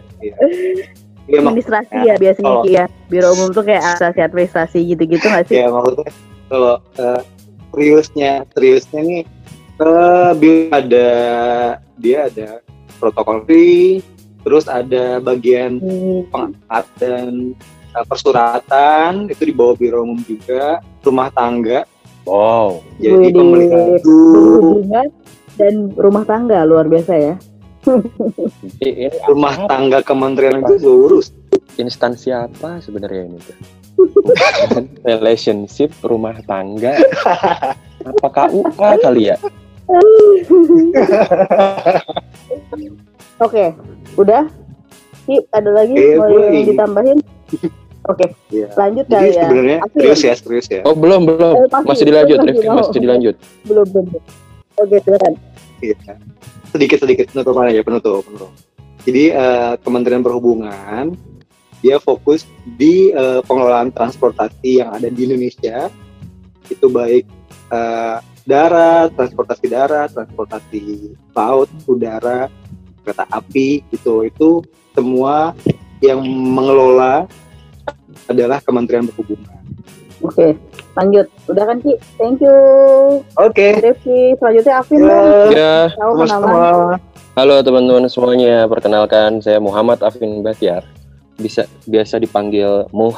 [1.25, 2.85] Iya, mak- Administrasi ya biasanya kalau- Ki, ya.
[3.07, 5.57] Biro umum tuh kayak asasi administrasi gitu-gitu nggak sih?
[5.57, 6.11] ya maksudnya
[6.47, 7.21] kalau eh,
[7.71, 9.23] seriusnya seriusnya nih
[9.79, 11.09] eh bil- ada
[11.97, 12.49] dia ada
[12.99, 14.03] protokol free
[14.41, 16.27] terus ada bagian Hmm.
[16.29, 17.55] pengamat dan
[17.89, 21.87] eh, persuratan itu di bawah biro umum juga rumah tangga
[22.31, 23.35] wow jadi Widih.
[23.35, 25.07] pemerintah Berhubungan
[25.59, 27.35] dan rumah tangga luar biasa ya.
[28.81, 31.35] ini, ini rumah tangga kementerian itu gue urus
[31.75, 33.57] instansi apa sebenarnya ini tuh
[35.11, 36.97] relationship rumah tangga
[38.05, 39.37] apa KUA kali ya
[43.41, 43.75] Oke,
[44.15, 44.47] udah.
[45.27, 47.19] Ki, ada lagi Eh, mau ditambahin?
[48.03, 48.73] Oke, Iya.
[48.75, 49.43] lanjut jadi kali ya.
[49.45, 52.77] sebenarnya serius ya serius ya oh belum belum Eh, masih, masih dilanjut masih Rifki mau.
[52.79, 54.05] masih dilanjut Belum belum.
[54.09, 54.23] belum.
[54.79, 55.33] Oke, silakan.
[55.79, 55.97] Iya.
[56.71, 58.51] sedikit sedikit penutupan aja penutup penutup
[59.03, 61.13] jadi eh, Kementerian Perhubungan
[61.81, 65.89] dia fokus di eh, pengelolaan transportasi yang ada di Indonesia
[66.67, 67.25] itu baik
[67.69, 70.85] eh, darat transportasi darat transportasi
[71.31, 72.49] laut udara
[73.01, 74.61] kereta api gitu itu
[74.91, 75.53] semua
[75.99, 77.29] yang mengelola
[78.31, 79.51] adalah Kementerian Perhubungan
[80.21, 80.53] Oke,
[80.93, 81.33] lanjut.
[81.49, 81.97] Udah kan Ki?
[82.21, 82.53] Thank you.
[83.35, 85.09] oke Rifki, selanjutnya Afin Ya.
[85.09, 85.49] dong.
[85.51, 86.13] ya Tahu
[87.33, 90.85] halo teman-teman semuanya perkenalkan saya Muhammad Afin Bahtiar
[91.41, 93.17] bisa biasa dipanggil Muh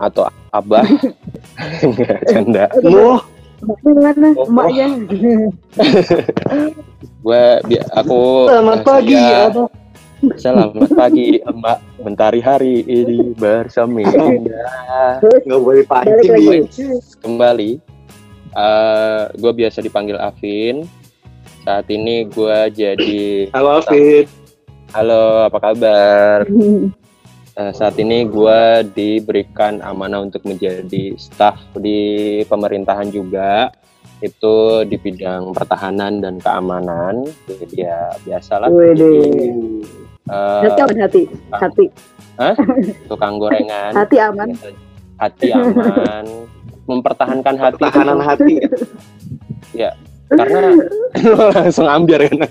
[0.00, 0.80] atau Abah
[1.84, 3.20] Nggak, canda Muh,
[3.60, 4.48] Mana Oh.
[4.48, 4.88] emaknya?
[7.68, 9.68] bi- aku selamat eh, pagi Abah.
[10.20, 15.16] Selamat pagi Mbak Mentari hari ini bersemi indah
[15.48, 16.60] nggak boleh pancing lagi.
[16.76, 16.92] ya.
[17.24, 17.70] kembali.
[19.40, 20.84] gue biasa dipanggil Afin.
[21.64, 24.28] Saat ini gue jadi halo Fit
[24.92, 26.44] halo apa kabar?
[27.58, 33.74] Eh, saat ini gue diberikan amanah untuk menjadi staf di pemerintahan juga
[34.22, 39.12] itu di bidang pertahanan dan keamanan jadi ya biasalah Wede.
[40.30, 41.86] Eh, Hati aman hati, hati,
[43.10, 43.92] tukang gorengan.
[43.98, 44.48] Hati aman.
[45.20, 46.24] hati aman.
[46.88, 47.76] Mempertahankan hati.
[47.76, 48.56] Pertahanan hati.
[50.30, 50.72] Karena
[51.60, 52.48] langsung ambiar kan.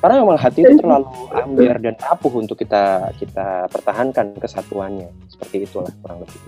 [0.00, 5.12] Karena memang hati itu terlalu ambiar dan rapuh untuk kita kita pertahankan kesatuannya.
[5.28, 6.40] Seperti itulah kurang lebih.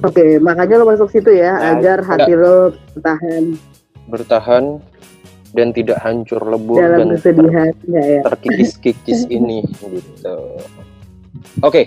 [0.00, 3.44] Oke, makanya lo masuk situ ya, Nah, agar hati lo bertahan.
[4.08, 4.64] Bertahan
[5.50, 8.20] dan tidak hancur lebur dalam dan kesedihan, ya ya.
[8.26, 10.36] terkikis-kikis ini gitu
[11.62, 11.82] oke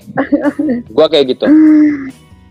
[0.96, 1.46] gua kayak gitu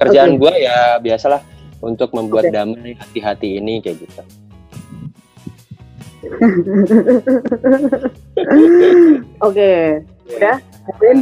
[0.01, 1.41] kerjaan gua ya biasalah
[1.83, 2.55] untuk membuat Oke.
[2.55, 4.23] damai hati-hati ini kayak gitu
[9.43, 9.71] Oke,
[10.31, 10.57] udah,
[10.89, 11.17] Afin,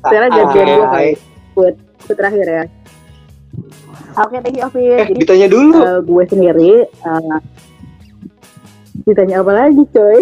[0.00, 1.10] sekarang Ah, gantian gue kali, hai.
[1.52, 1.68] gue
[2.08, 2.62] terakhir ya.
[4.16, 4.96] Oke, thank you Afin.
[4.96, 7.36] eh Jadi ditanya dulu eh, gue sendiri, eh,
[9.04, 10.20] ditanya apa lagi coy?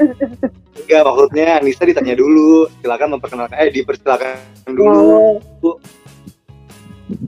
[0.82, 2.66] enggak maksudnya Anissa ditanya dulu.
[2.82, 4.34] Silakan memperkenalkan eh dipersilakan
[4.74, 5.38] dulu.
[5.62, 5.76] Oh,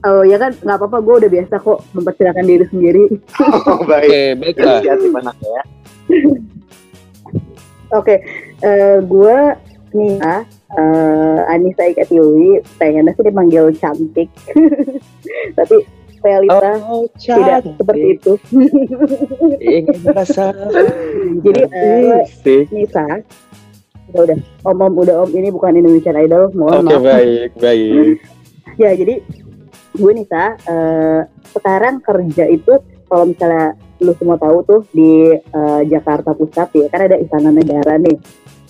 [0.03, 3.03] oh ya kan, nggak apa-apa, gue udah biasa kok mempersilakan diri sendiri.
[3.39, 4.09] oh, baik.
[4.09, 5.63] Oke baiklah inisiatif anaknya ya.
[7.89, 8.21] Oke,
[8.61, 9.37] eh, gue
[9.97, 10.45] Nia,
[10.77, 14.29] eh, Anissa Ika Tiwi, pengennya sih dipanggil cantik,
[15.57, 15.81] tapi
[16.21, 18.31] realita oh, tidak seperti itu.
[19.59, 20.51] ingin merasa
[21.45, 22.65] Jadi eh, Asik.
[22.71, 23.05] Nisa,
[24.11, 27.03] udah udah, om om udah om ini bukan Indonesian Idol, mohon Oke maaf.
[27.03, 28.17] baik baik.
[28.79, 29.19] Ya jadi
[29.99, 32.79] gue Nisa, eh, sekarang kerja itu
[33.11, 37.99] kalau misalnya lu semua tahu tuh di eh, Jakarta Pusat ya kan ada Istana Negara
[37.99, 38.15] nih.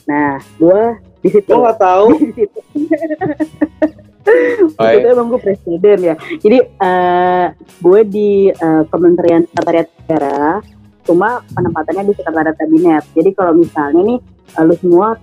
[0.10, 1.54] Nah, gua di situ.
[1.54, 2.08] Gue nggak tahu.
[2.22, 2.60] di situ.
[5.00, 6.16] Itu emang gue presiden ya.
[6.18, 7.48] Jadi eh
[7.82, 10.62] gue di eh, Kementerian Sekretariat Negara,
[11.06, 13.04] cuma penempatannya di Sekretariat Kabinet.
[13.14, 14.20] Jadi kalau misalnya nih
[14.56, 15.18] eh, lu semua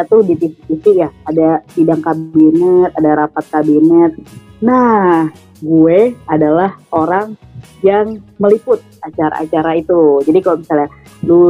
[0.00, 4.16] tuh di TV-TV ya, ada sidang kabinet, ada rapat kabinet.
[4.64, 5.28] Nah,
[5.60, 7.36] gue adalah orang
[7.80, 10.20] yang meliput acara-acara itu.
[10.24, 10.88] Jadi kalau misalnya
[11.20, 11.42] lu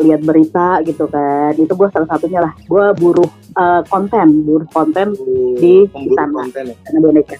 [0.00, 2.52] lihat berita gitu kan, itu gue salah satunya lah.
[2.64, 5.12] Gue buruh eh, konten, buruh konten
[5.58, 6.36] Di pemburu istana.
[6.44, 6.76] konten ya.
[6.84, 7.36] karena boneka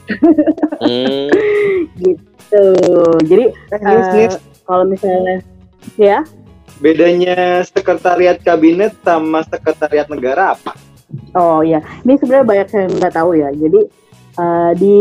[0.78, 1.28] Hmm.
[2.02, 2.64] gitu.
[3.26, 3.44] Jadi
[4.14, 5.42] Nis, kalau misalnya
[5.96, 6.22] ya
[6.78, 10.72] bedanya sekretariat kabinet sama sekretariat negara apa?
[11.34, 13.48] Oh ya, ini sebenarnya banyak yang nggak tahu ya.
[13.50, 13.80] Jadi
[14.38, 14.96] eh, di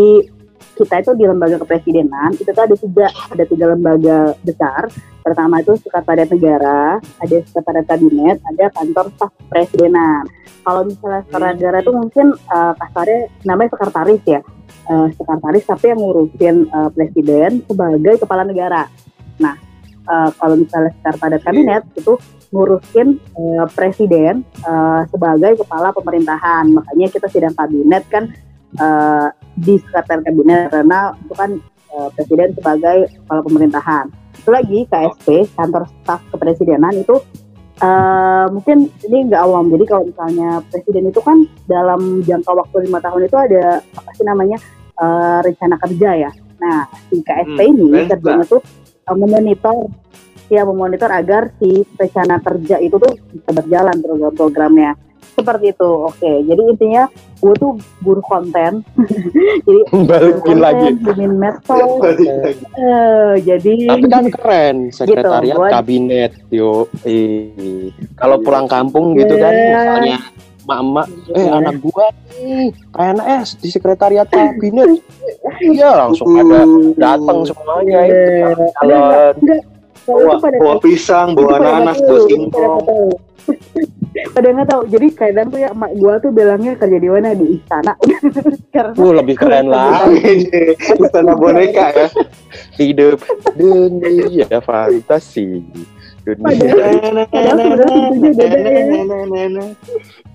[0.78, 4.90] kita itu di lembaga kepresidenan itu tuh ada tiga ada tiga lembaga besar.
[5.26, 10.24] Pertama itu sekretariat negara, ada sekretariat kabinet, ada kantor staf kepresidenan.
[10.64, 14.42] Kalau misalnya sekretariat negara itu mungkin eh, kasarnya namanya sekretaris ya,
[14.88, 18.88] Eh, sekretaris tapi yang ngurusin eh, presiden sebagai kepala negara.
[19.36, 19.56] Nah,
[20.08, 22.16] eh, kalau misalnya sekretariat kabinet itu
[22.56, 26.72] ngurusin eh, presiden eh, sebagai kepala pemerintahan.
[26.72, 28.32] Makanya kita sidang kabinet kan
[28.76, 31.50] eh, di sekretariat kabinet karena itu kan
[31.94, 34.06] eh, presiden sebagai kepala pemerintahan.
[34.38, 37.16] Itu lagi KSP kantor staf kepresidenan itu
[37.80, 39.72] eh, mungkin ini nggak awam.
[39.72, 44.26] Jadi kalau misalnya presiden itu kan dalam jangka waktu lima tahun itu ada apa sih
[44.28, 44.58] namanya
[45.00, 46.32] eh, rencana kerja ya.
[46.62, 48.62] Nah si KSP Hmm, ini keren kerjanya tuh
[49.08, 49.76] eh, memonitor
[50.48, 56.62] ya memonitor agar si rencana kerja itu tuh bisa berjalan program-programnya seperti itu oke jadi
[56.64, 57.04] intinya
[57.38, 58.82] gue tuh buruh konten
[59.68, 60.88] jadi Balikin konten, lagi.
[60.98, 66.86] bikin medsos eh, jadi Tapi kan keren, sekretariat Gitu, kabinet, yo.
[67.04, 69.70] Eh, Kalau pulang kampung gitu kan, Iya.
[69.72, 70.18] misalnya
[70.60, 75.00] emak-emak, eh anak gua nih PNS di sekretariat kabinet,
[75.64, 78.48] iya langsung ada datang semuanya itu Iya.
[78.76, 79.36] calon.
[80.08, 82.80] Kalau Bawa, itu pada bawa pisang, itu bawa nanas, bawa itu singkong.
[84.34, 87.46] Pada nggak tahu jadi kadang tuh ya emak gua tuh bilangnya kerja di mana di
[87.60, 87.94] istana
[88.74, 90.06] karena Wuh, lebih keren lah
[91.04, 92.08] Istana boneka ya.
[92.80, 93.22] hidup
[93.54, 95.62] dunia fantasi.
[96.28, 96.44] Dunia.
[97.32, 99.66] Padahal sebenarnya pintunya beda ya.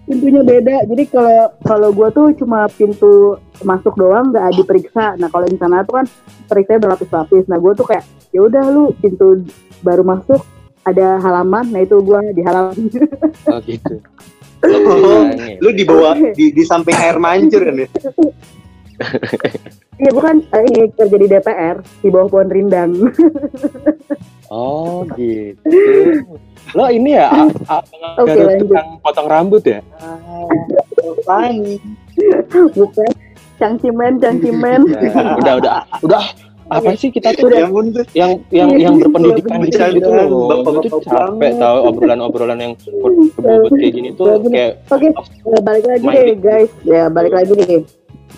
[0.09, 5.47] pintunya beda jadi kalau kalau gue tuh cuma pintu masuk doang nggak diperiksa nah kalau
[5.47, 6.07] di sana tuh kan
[6.49, 9.45] periksa berlapis-lapis nah gue tuh kayak ya udah lu pintu
[9.85, 10.41] baru masuk
[10.83, 12.76] ada halaman nah itu gue di halaman
[13.45, 13.95] Oh gitu.
[14.62, 15.26] Oh,
[15.59, 17.89] lu di bawah di, di samping air mancur kan ya?
[19.97, 22.93] iya gue kan eh, ini kerja di DPR di bawah pohon rindang
[24.47, 25.66] Oh gitu.
[26.72, 27.85] Lo ini ya, a- a-
[28.16, 28.68] Oke, garuk lanjut.
[28.68, 29.80] tukang potong rambut ya?
[31.18, 31.57] Apaan?
[32.70, 33.11] bukan
[33.57, 36.22] cangcimen cangcimen Ya, udah udah udah
[36.73, 38.05] apa sih kita tuh Ya ampun tuh.
[38.12, 40.57] yang yang yang berpendidikan Bercandaan, gitu loh.
[40.81, 46.37] tuh capek tahu obrolan-obrolan yang berbobot kayak gini tuh kayak Oke, eh, balik lagi deh
[46.37, 46.70] guys.
[46.83, 47.81] Ya, balik lagi nih.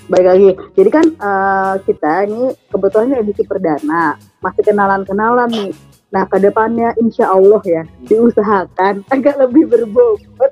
[0.04, 0.48] Balik lagi.
[0.74, 5.72] Jadi kan eh, kita ini kebetulan edisi perdana, masih kenalan-kenalan nih.
[6.10, 10.50] Nah, ke depannya insya Allah ya diusahakan agak lebih berbobot.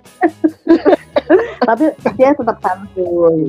[1.69, 1.85] Tapi
[2.19, 3.47] dia tetap santuy.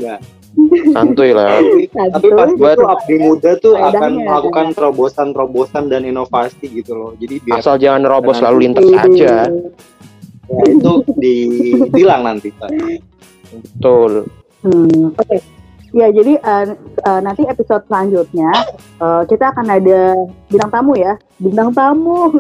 [0.93, 1.57] Santuy lah.
[1.59, 7.11] Tapi, pasti Buat- tuh abdi muda tuh akan Faedahnya, melakukan terobosan-terobosan dan inovasi gitu loh.
[7.17, 9.49] Jadi biar Asal jangan nerobos lalu lintas aja.
[10.49, 12.53] ya, itu dibilang nanti.
[13.49, 14.29] Betul.
[14.61, 15.37] Hmm, Oke.
[15.93, 16.65] Ya, jadi eh,
[17.05, 18.49] eh, nanti episode selanjutnya
[18.97, 20.17] eh, kita akan ada
[20.49, 21.13] bintang tamu ya.
[21.37, 22.33] Bintang tamu.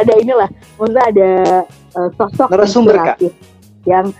[0.00, 1.30] ada, inilah, maksudnya ada
[1.72, 2.96] eh, sosok Narasumber,
[3.88, 4.12] yang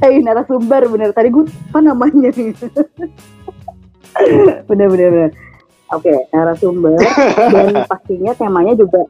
[0.00, 1.12] eh narasumber bener.
[1.12, 2.30] Tadi gue apa namanya
[4.68, 5.30] bener bener bener.
[5.92, 6.96] Oke narasumber.
[7.54, 9.04] Dan pastinya temanya juga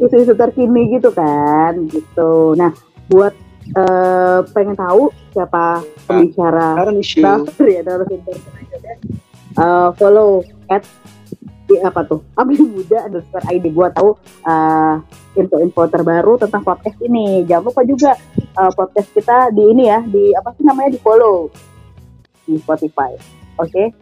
[0.00, 2.56] isu-isu terkini gitu kan gitu.
[2.56, 2.72] Nah
[3.10, 3.34] buat
[3.76, 7.22] eh, pengen tahu siapa pembicara isu.
[7.22, 8.36] Baper ya narasumber?
[9.60, 10.86] Eh, follow at
[11.78, 12.20] apa tuh?
[12.40, 14.18] Abdi Muda underscore ID gua tahu
[14.48, 14.94] eh,
[15.38, 17.46] info-info terbaru tentang podcast ini.
[17.46, 21.46] Jangan lupa juga eh, podcast kita di ini ya di apa sih namanya di follow
[22.48, 23.14] di Spotify.
[23.60, 23.94] Oke?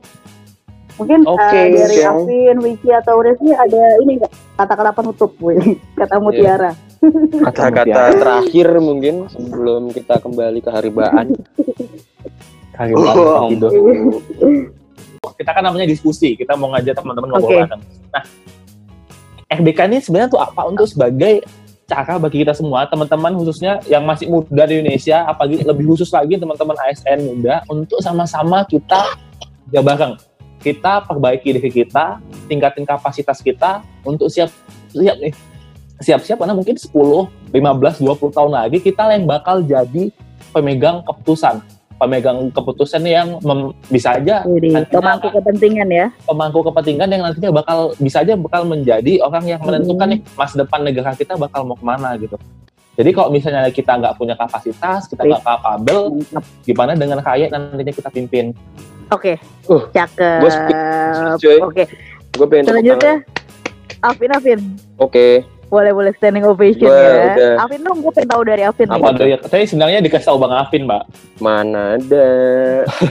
[0.98, 2.12] Mungkin eh, Oke, dari siap.
[2.18, 4.32] Alvin, Wiki atau Resmi ada ini nggak?
[4.58, 5.78] Kata-kata penutup Wih?
[6.00, 6.74] kata mutiara.
[7.46, 11.38] Kata-kata terakhir mungkin sebelum kita kembali ke haribaan.
[12.74, 13.50] Kaget Oh.
[15.18, 17.58] Kita kan namanya diskusi, kita mau ngajak teman-teman ngobrol Oke.
[17.66, 17.82] bareng.
[18.14, 18.22] Nah,
[19.48, 21.42] RDK ini sebenarnya tuh apa untuk sebagai
[21.88, 26.36] cara bagi kita semua teman-teman khususnya yang masih muda di Indonesia apalagi lebih khusus lagi
[26.36, 29.16] teman-teman ASN muda untuk sama-sama kita
[29.72, 30.20] kerja bareng
[30.60, 34.52] kita perbaiki diri kita tingkatin kapasitas kita untuk siap
[34.92, 35.32] siap nih
[36.04, 40.12] siap-siap karena mungkin 10, 15, 20 tahun lagi kita yang bakal jadi
[40.52, 41.64] pemegang keputusan
[41.98, 46.06] pemegang keputusan yang mem- bisa aja Jadi, nantinya pemangku kepentingan ya.
[46.22, 50.80] pemangku kepentingan yang nantinya bakal bisa aja bakal menjadi orang yang menentukan nih masa depan
[50.80, 52.38] negara kita bakal mau ke mana gitu.
[52.94, 56.18] Jadi kalau misalnya kita nggak punya kapasitas, kita nggak kapabel,
[56.66, 58.50] gimana dengan kayak nantinya kita pimpin?
[59.08, 60.40] Oke, Uh, cakep.
[61.38, 61.58] cuy.
[61.62, 61.84] Oke,
[62.34, 63.14] Gue pengen selanjutnya.
[63.98, 64.60] Alvin Alvin.
[64.98, 65.57] Oke.
[65.68, 67.36] Boleh boleh standing ovation ya.
[67.36, 67.52] udah.
[67.60, 68.88] Alvin dong, gue pengen tahu dari Alvin.
[68.88, 69.18] Apa nih.
[69.20, 69.36] tuh ya?
[69.44, 71.02] Saya sebenarnya dikasih tahu Bang Afin, Mbak.
[71.44, 72.28] Mana ada.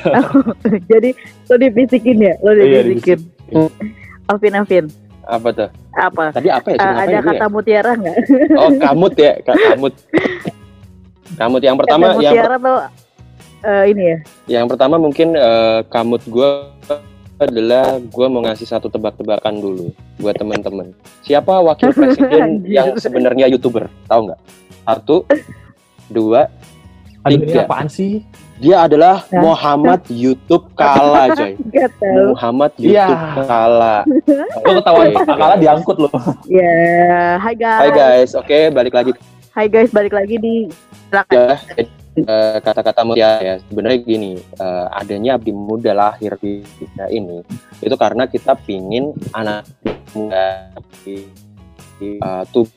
[0.91, 1.09] Jadi
[1.47, 3.19] lo dibisikin ya, lo Iya, dibisikin.
[4.27, 4.85] Alvin Alvin,
[5.27, 5.69] Apa tuh?
[5.93, 6.25] apa?
[6.29, 6.77] Tadi apa ya?
[6.77, 7.21] Eh, ada ya?
[7.25, 8.15] kata mutiara nggak?
[8.57, 9.93] Oh, kamut ya, Kak, kamut.
[11.37, 12.79] Kamut yang pertama, kata yang mutiara tuh
[13.65, 14.17] eh, ini ya.
[14.61, 16.49] yang pertama mungkin eh, kamut gue
[17.37, 20.89] adalah gue mau ngasih satu tebak-tebakan dulu buat teman-teman.
[21.21, 23.85] Siapa wakil presiden yang sebenarnya youtuber?
[24.09, 24.39] Tahu nggak?
[24.87, 25.21] Satu,
[26.09, 26.49] dua,
[27.21, 27.67] Aduh, ini Tiga.
[27.67, 28.23] apaan sih?
[28.57, 29.21] dia adalah?
[29.29, 31.53] Muhammad YouTube Kala, coy.
[32.33, 33.05] Muhammad Iya.
[33.05, 33.95] YouTube Kala.
[34.65, 35.05] Lo ketahuan.
[35.13, 36.13] Pak Kala diangkut loh.
[36.49, 37.79] Ya, hai guys.
[37.85, 39.11] Hai guys, oke balik lagi
[39.53, 40.55] Hai guys, balik lagi di
[41.29, 41.57] ya
[42.17, 47.45] eh, kata-kata mutiara ya sebenarnya gini eh, adanya abdi muda lahir di kita ini
[47.81, 49.69] itu karena kita pingin anak
[50.17, 50.73] muda
[51.05, 51.29] di,
[52.01, 52.17] di
[52.53, 52.73] tubuh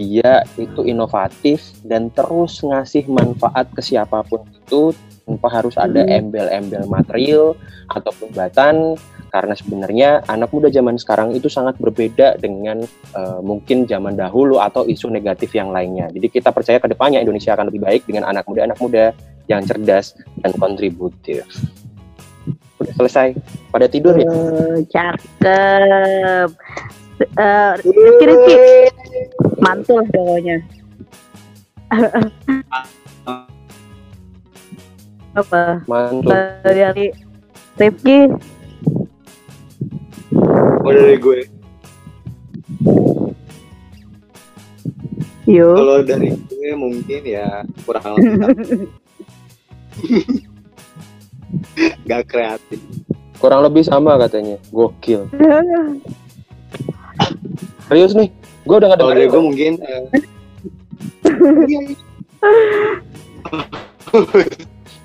[0.00, 6.28] dia itu inovatif dan terus ngasih manfaat ke siapa pun itu tanpa harus ada Hmm.
[6.28, 7.54] embel-embel material
[7.92, 8.98] ataupun batan
[9.32, 12.84] karena sebenarnya anak muda zaman sekarang itu sangat berbeda dengan
[13.16, 16.12] eh, mungkin zaman dahulu atau isu negatif yang lainnya.
[16.12, 19.16] Jadi kita percaya ke depannya Indonesia akan lebih baik dengan anak muda-anak muda
[19.48, 20.12] yang cerdas
[20.44, 21.48] dan kontributif.
[22.76, 23.32] Udah selesai.
[23.72, 24.28] Pada tidur ya?
[24.28, 26.50] Eh, cakep.
[27.22, 28.56] Eh, Rizky, Rizky.
[29.64, 30.60] Mantul pokoknya.
[35.40, 35.80] Apa?
[35.88, 36.36] Mantul.
[36.60, 37.08] Dari
[37.80, 38.28] Rifki,
[40.82, 41.40] Oh, dari gue.
[45.46, 45.76] yuk.
[45.78, 48.90] Kalau dari gue mungkin ya kurang lebih
[52.08, 52.80] Gak kreatif.
[53.38, 54.58] Kurang lebih sama katanya.
[54.74, 55.30] Gokil.
[57.86, 58.30] Serius nih.
[58.66, 60.02] Gue udah gak Kalau dari gue mungkin eh,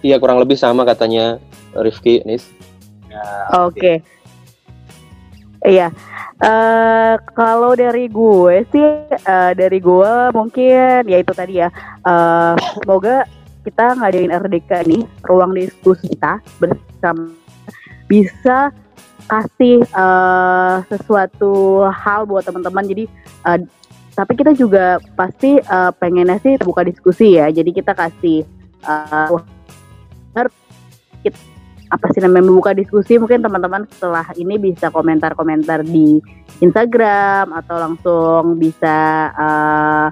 [0.05, 1.41] Iya kurang lebih sama katanya
[1.73, 2.45] Rifki Nis.
[3.53, 4.01] Oke.
[5.67, 5.91] Iya.
[6.39, 11.67] Eh kalau dari gue sih eh, dari gue mungkin ya itu tadi ya.
[12.07, 13.27] Eh semoga
[13.67, 17.35] kita ngadain RDK nih ruang diskusi kita bersama
[18.07, 18.71] bisa
[19.27, 22.87] kasih eh, sesuatu hal buat teman-teman.
[22.87, 23.03] Jadi
[23.43, 23.59] eh,
[24.15, 27.51] tapi kita juga pasti eh, pengennya sih terbuka diskusi ya.
[27.51, 28.47] Jadi kita kasih
[28.87, 29.29] eh,
[31.87, 36.19] apa sih namanya membuka diskusi mungkin teman-teman setelah ini bisa komentar-komentar di
[36.59, 40.07] Instagram atau langsung bisa eh,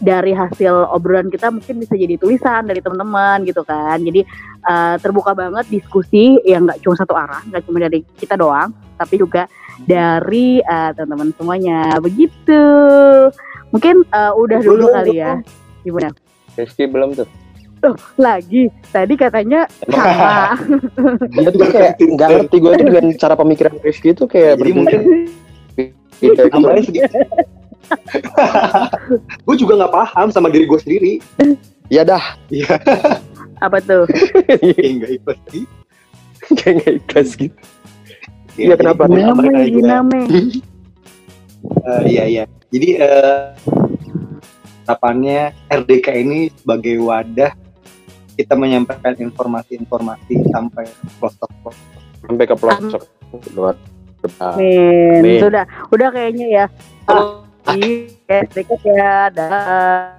[0.00, 4.00] dari hasil obrolan kita mungkin bisa jadi tulisan dari teman-teman gitu kan.
[4.00, 4.24] Jadi
[4.64, 9.20] eh, terbuka banget diskusi yang nggak cuma satu arah nggak cuma dari kita doang tapi
[9.20, 9.44] juga
[9.84, 12.00] dari eh, teman-teman semuanya.
[12.00, 12.62] Begitu.
[13.70, 15.36] Mungkin eh, udah dulu Belum, kali ya
[15.84, 16.12] gimana
[16.56, 17.28] Rifki belum tuh.
[17.80, 20.52] Loh, lagi tadi katanya sama
[21.32, 25.00] Dia tuh kayak nggak ngerti gue tuh dengan cara pemikiran Rifki itu kayak mungkin
[26.20, 27.18] berbeda gitu.
[29.48, 31.12] gue juga nggak paham sama diri gue sendiri.
[31.88, 32.36] Ya dah.
[32.52, 32.76] Iya,
[33.64, 34.04] apa tuh
[35.00, 35.64] nggak ikut sih.
[36.60, 37.56] kayak nggak ikhlas gitu.
[38.60, 39.08] Iya, kenapa?
[39.08, 39.72] Diname, tambahin aja.
[39.72, 40.20] diname.
[41.80, 42.44] Eh, iya iya.
[42.70, 43.44] Jadi eh,
[44.84, 47.54] harapannya RDK ini sebagai wadah
[48.40, 50.88] kita menyampaikan informasi-informasi sampai
[51.20, 51.52] pelosok
[52.24, 53.02] Sampai ke pelosok.
[53.52, 53.76] Luar.
[54.40, 55.20] Amin.
[55.20, 55.40] Amin.
[55.40, 56.66] Sudah, udah kayaknya ya.
[57.76, 59.28] Iya, sedikit ya.
[59.32, 60.16] Dah.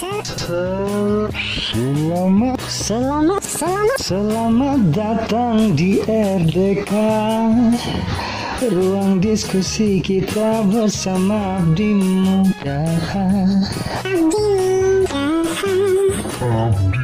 [0.00, 0.32] Selamat,
[2.72, 4.80] selamat, selamat, selamat.
[4.96, 6.88] Datang di RDK
[8.64, 12.80] Ruang diskusi kita bersama Abdi Muda.
[14.08, 14.24] Abdi
[15.04, 16.99] Muda.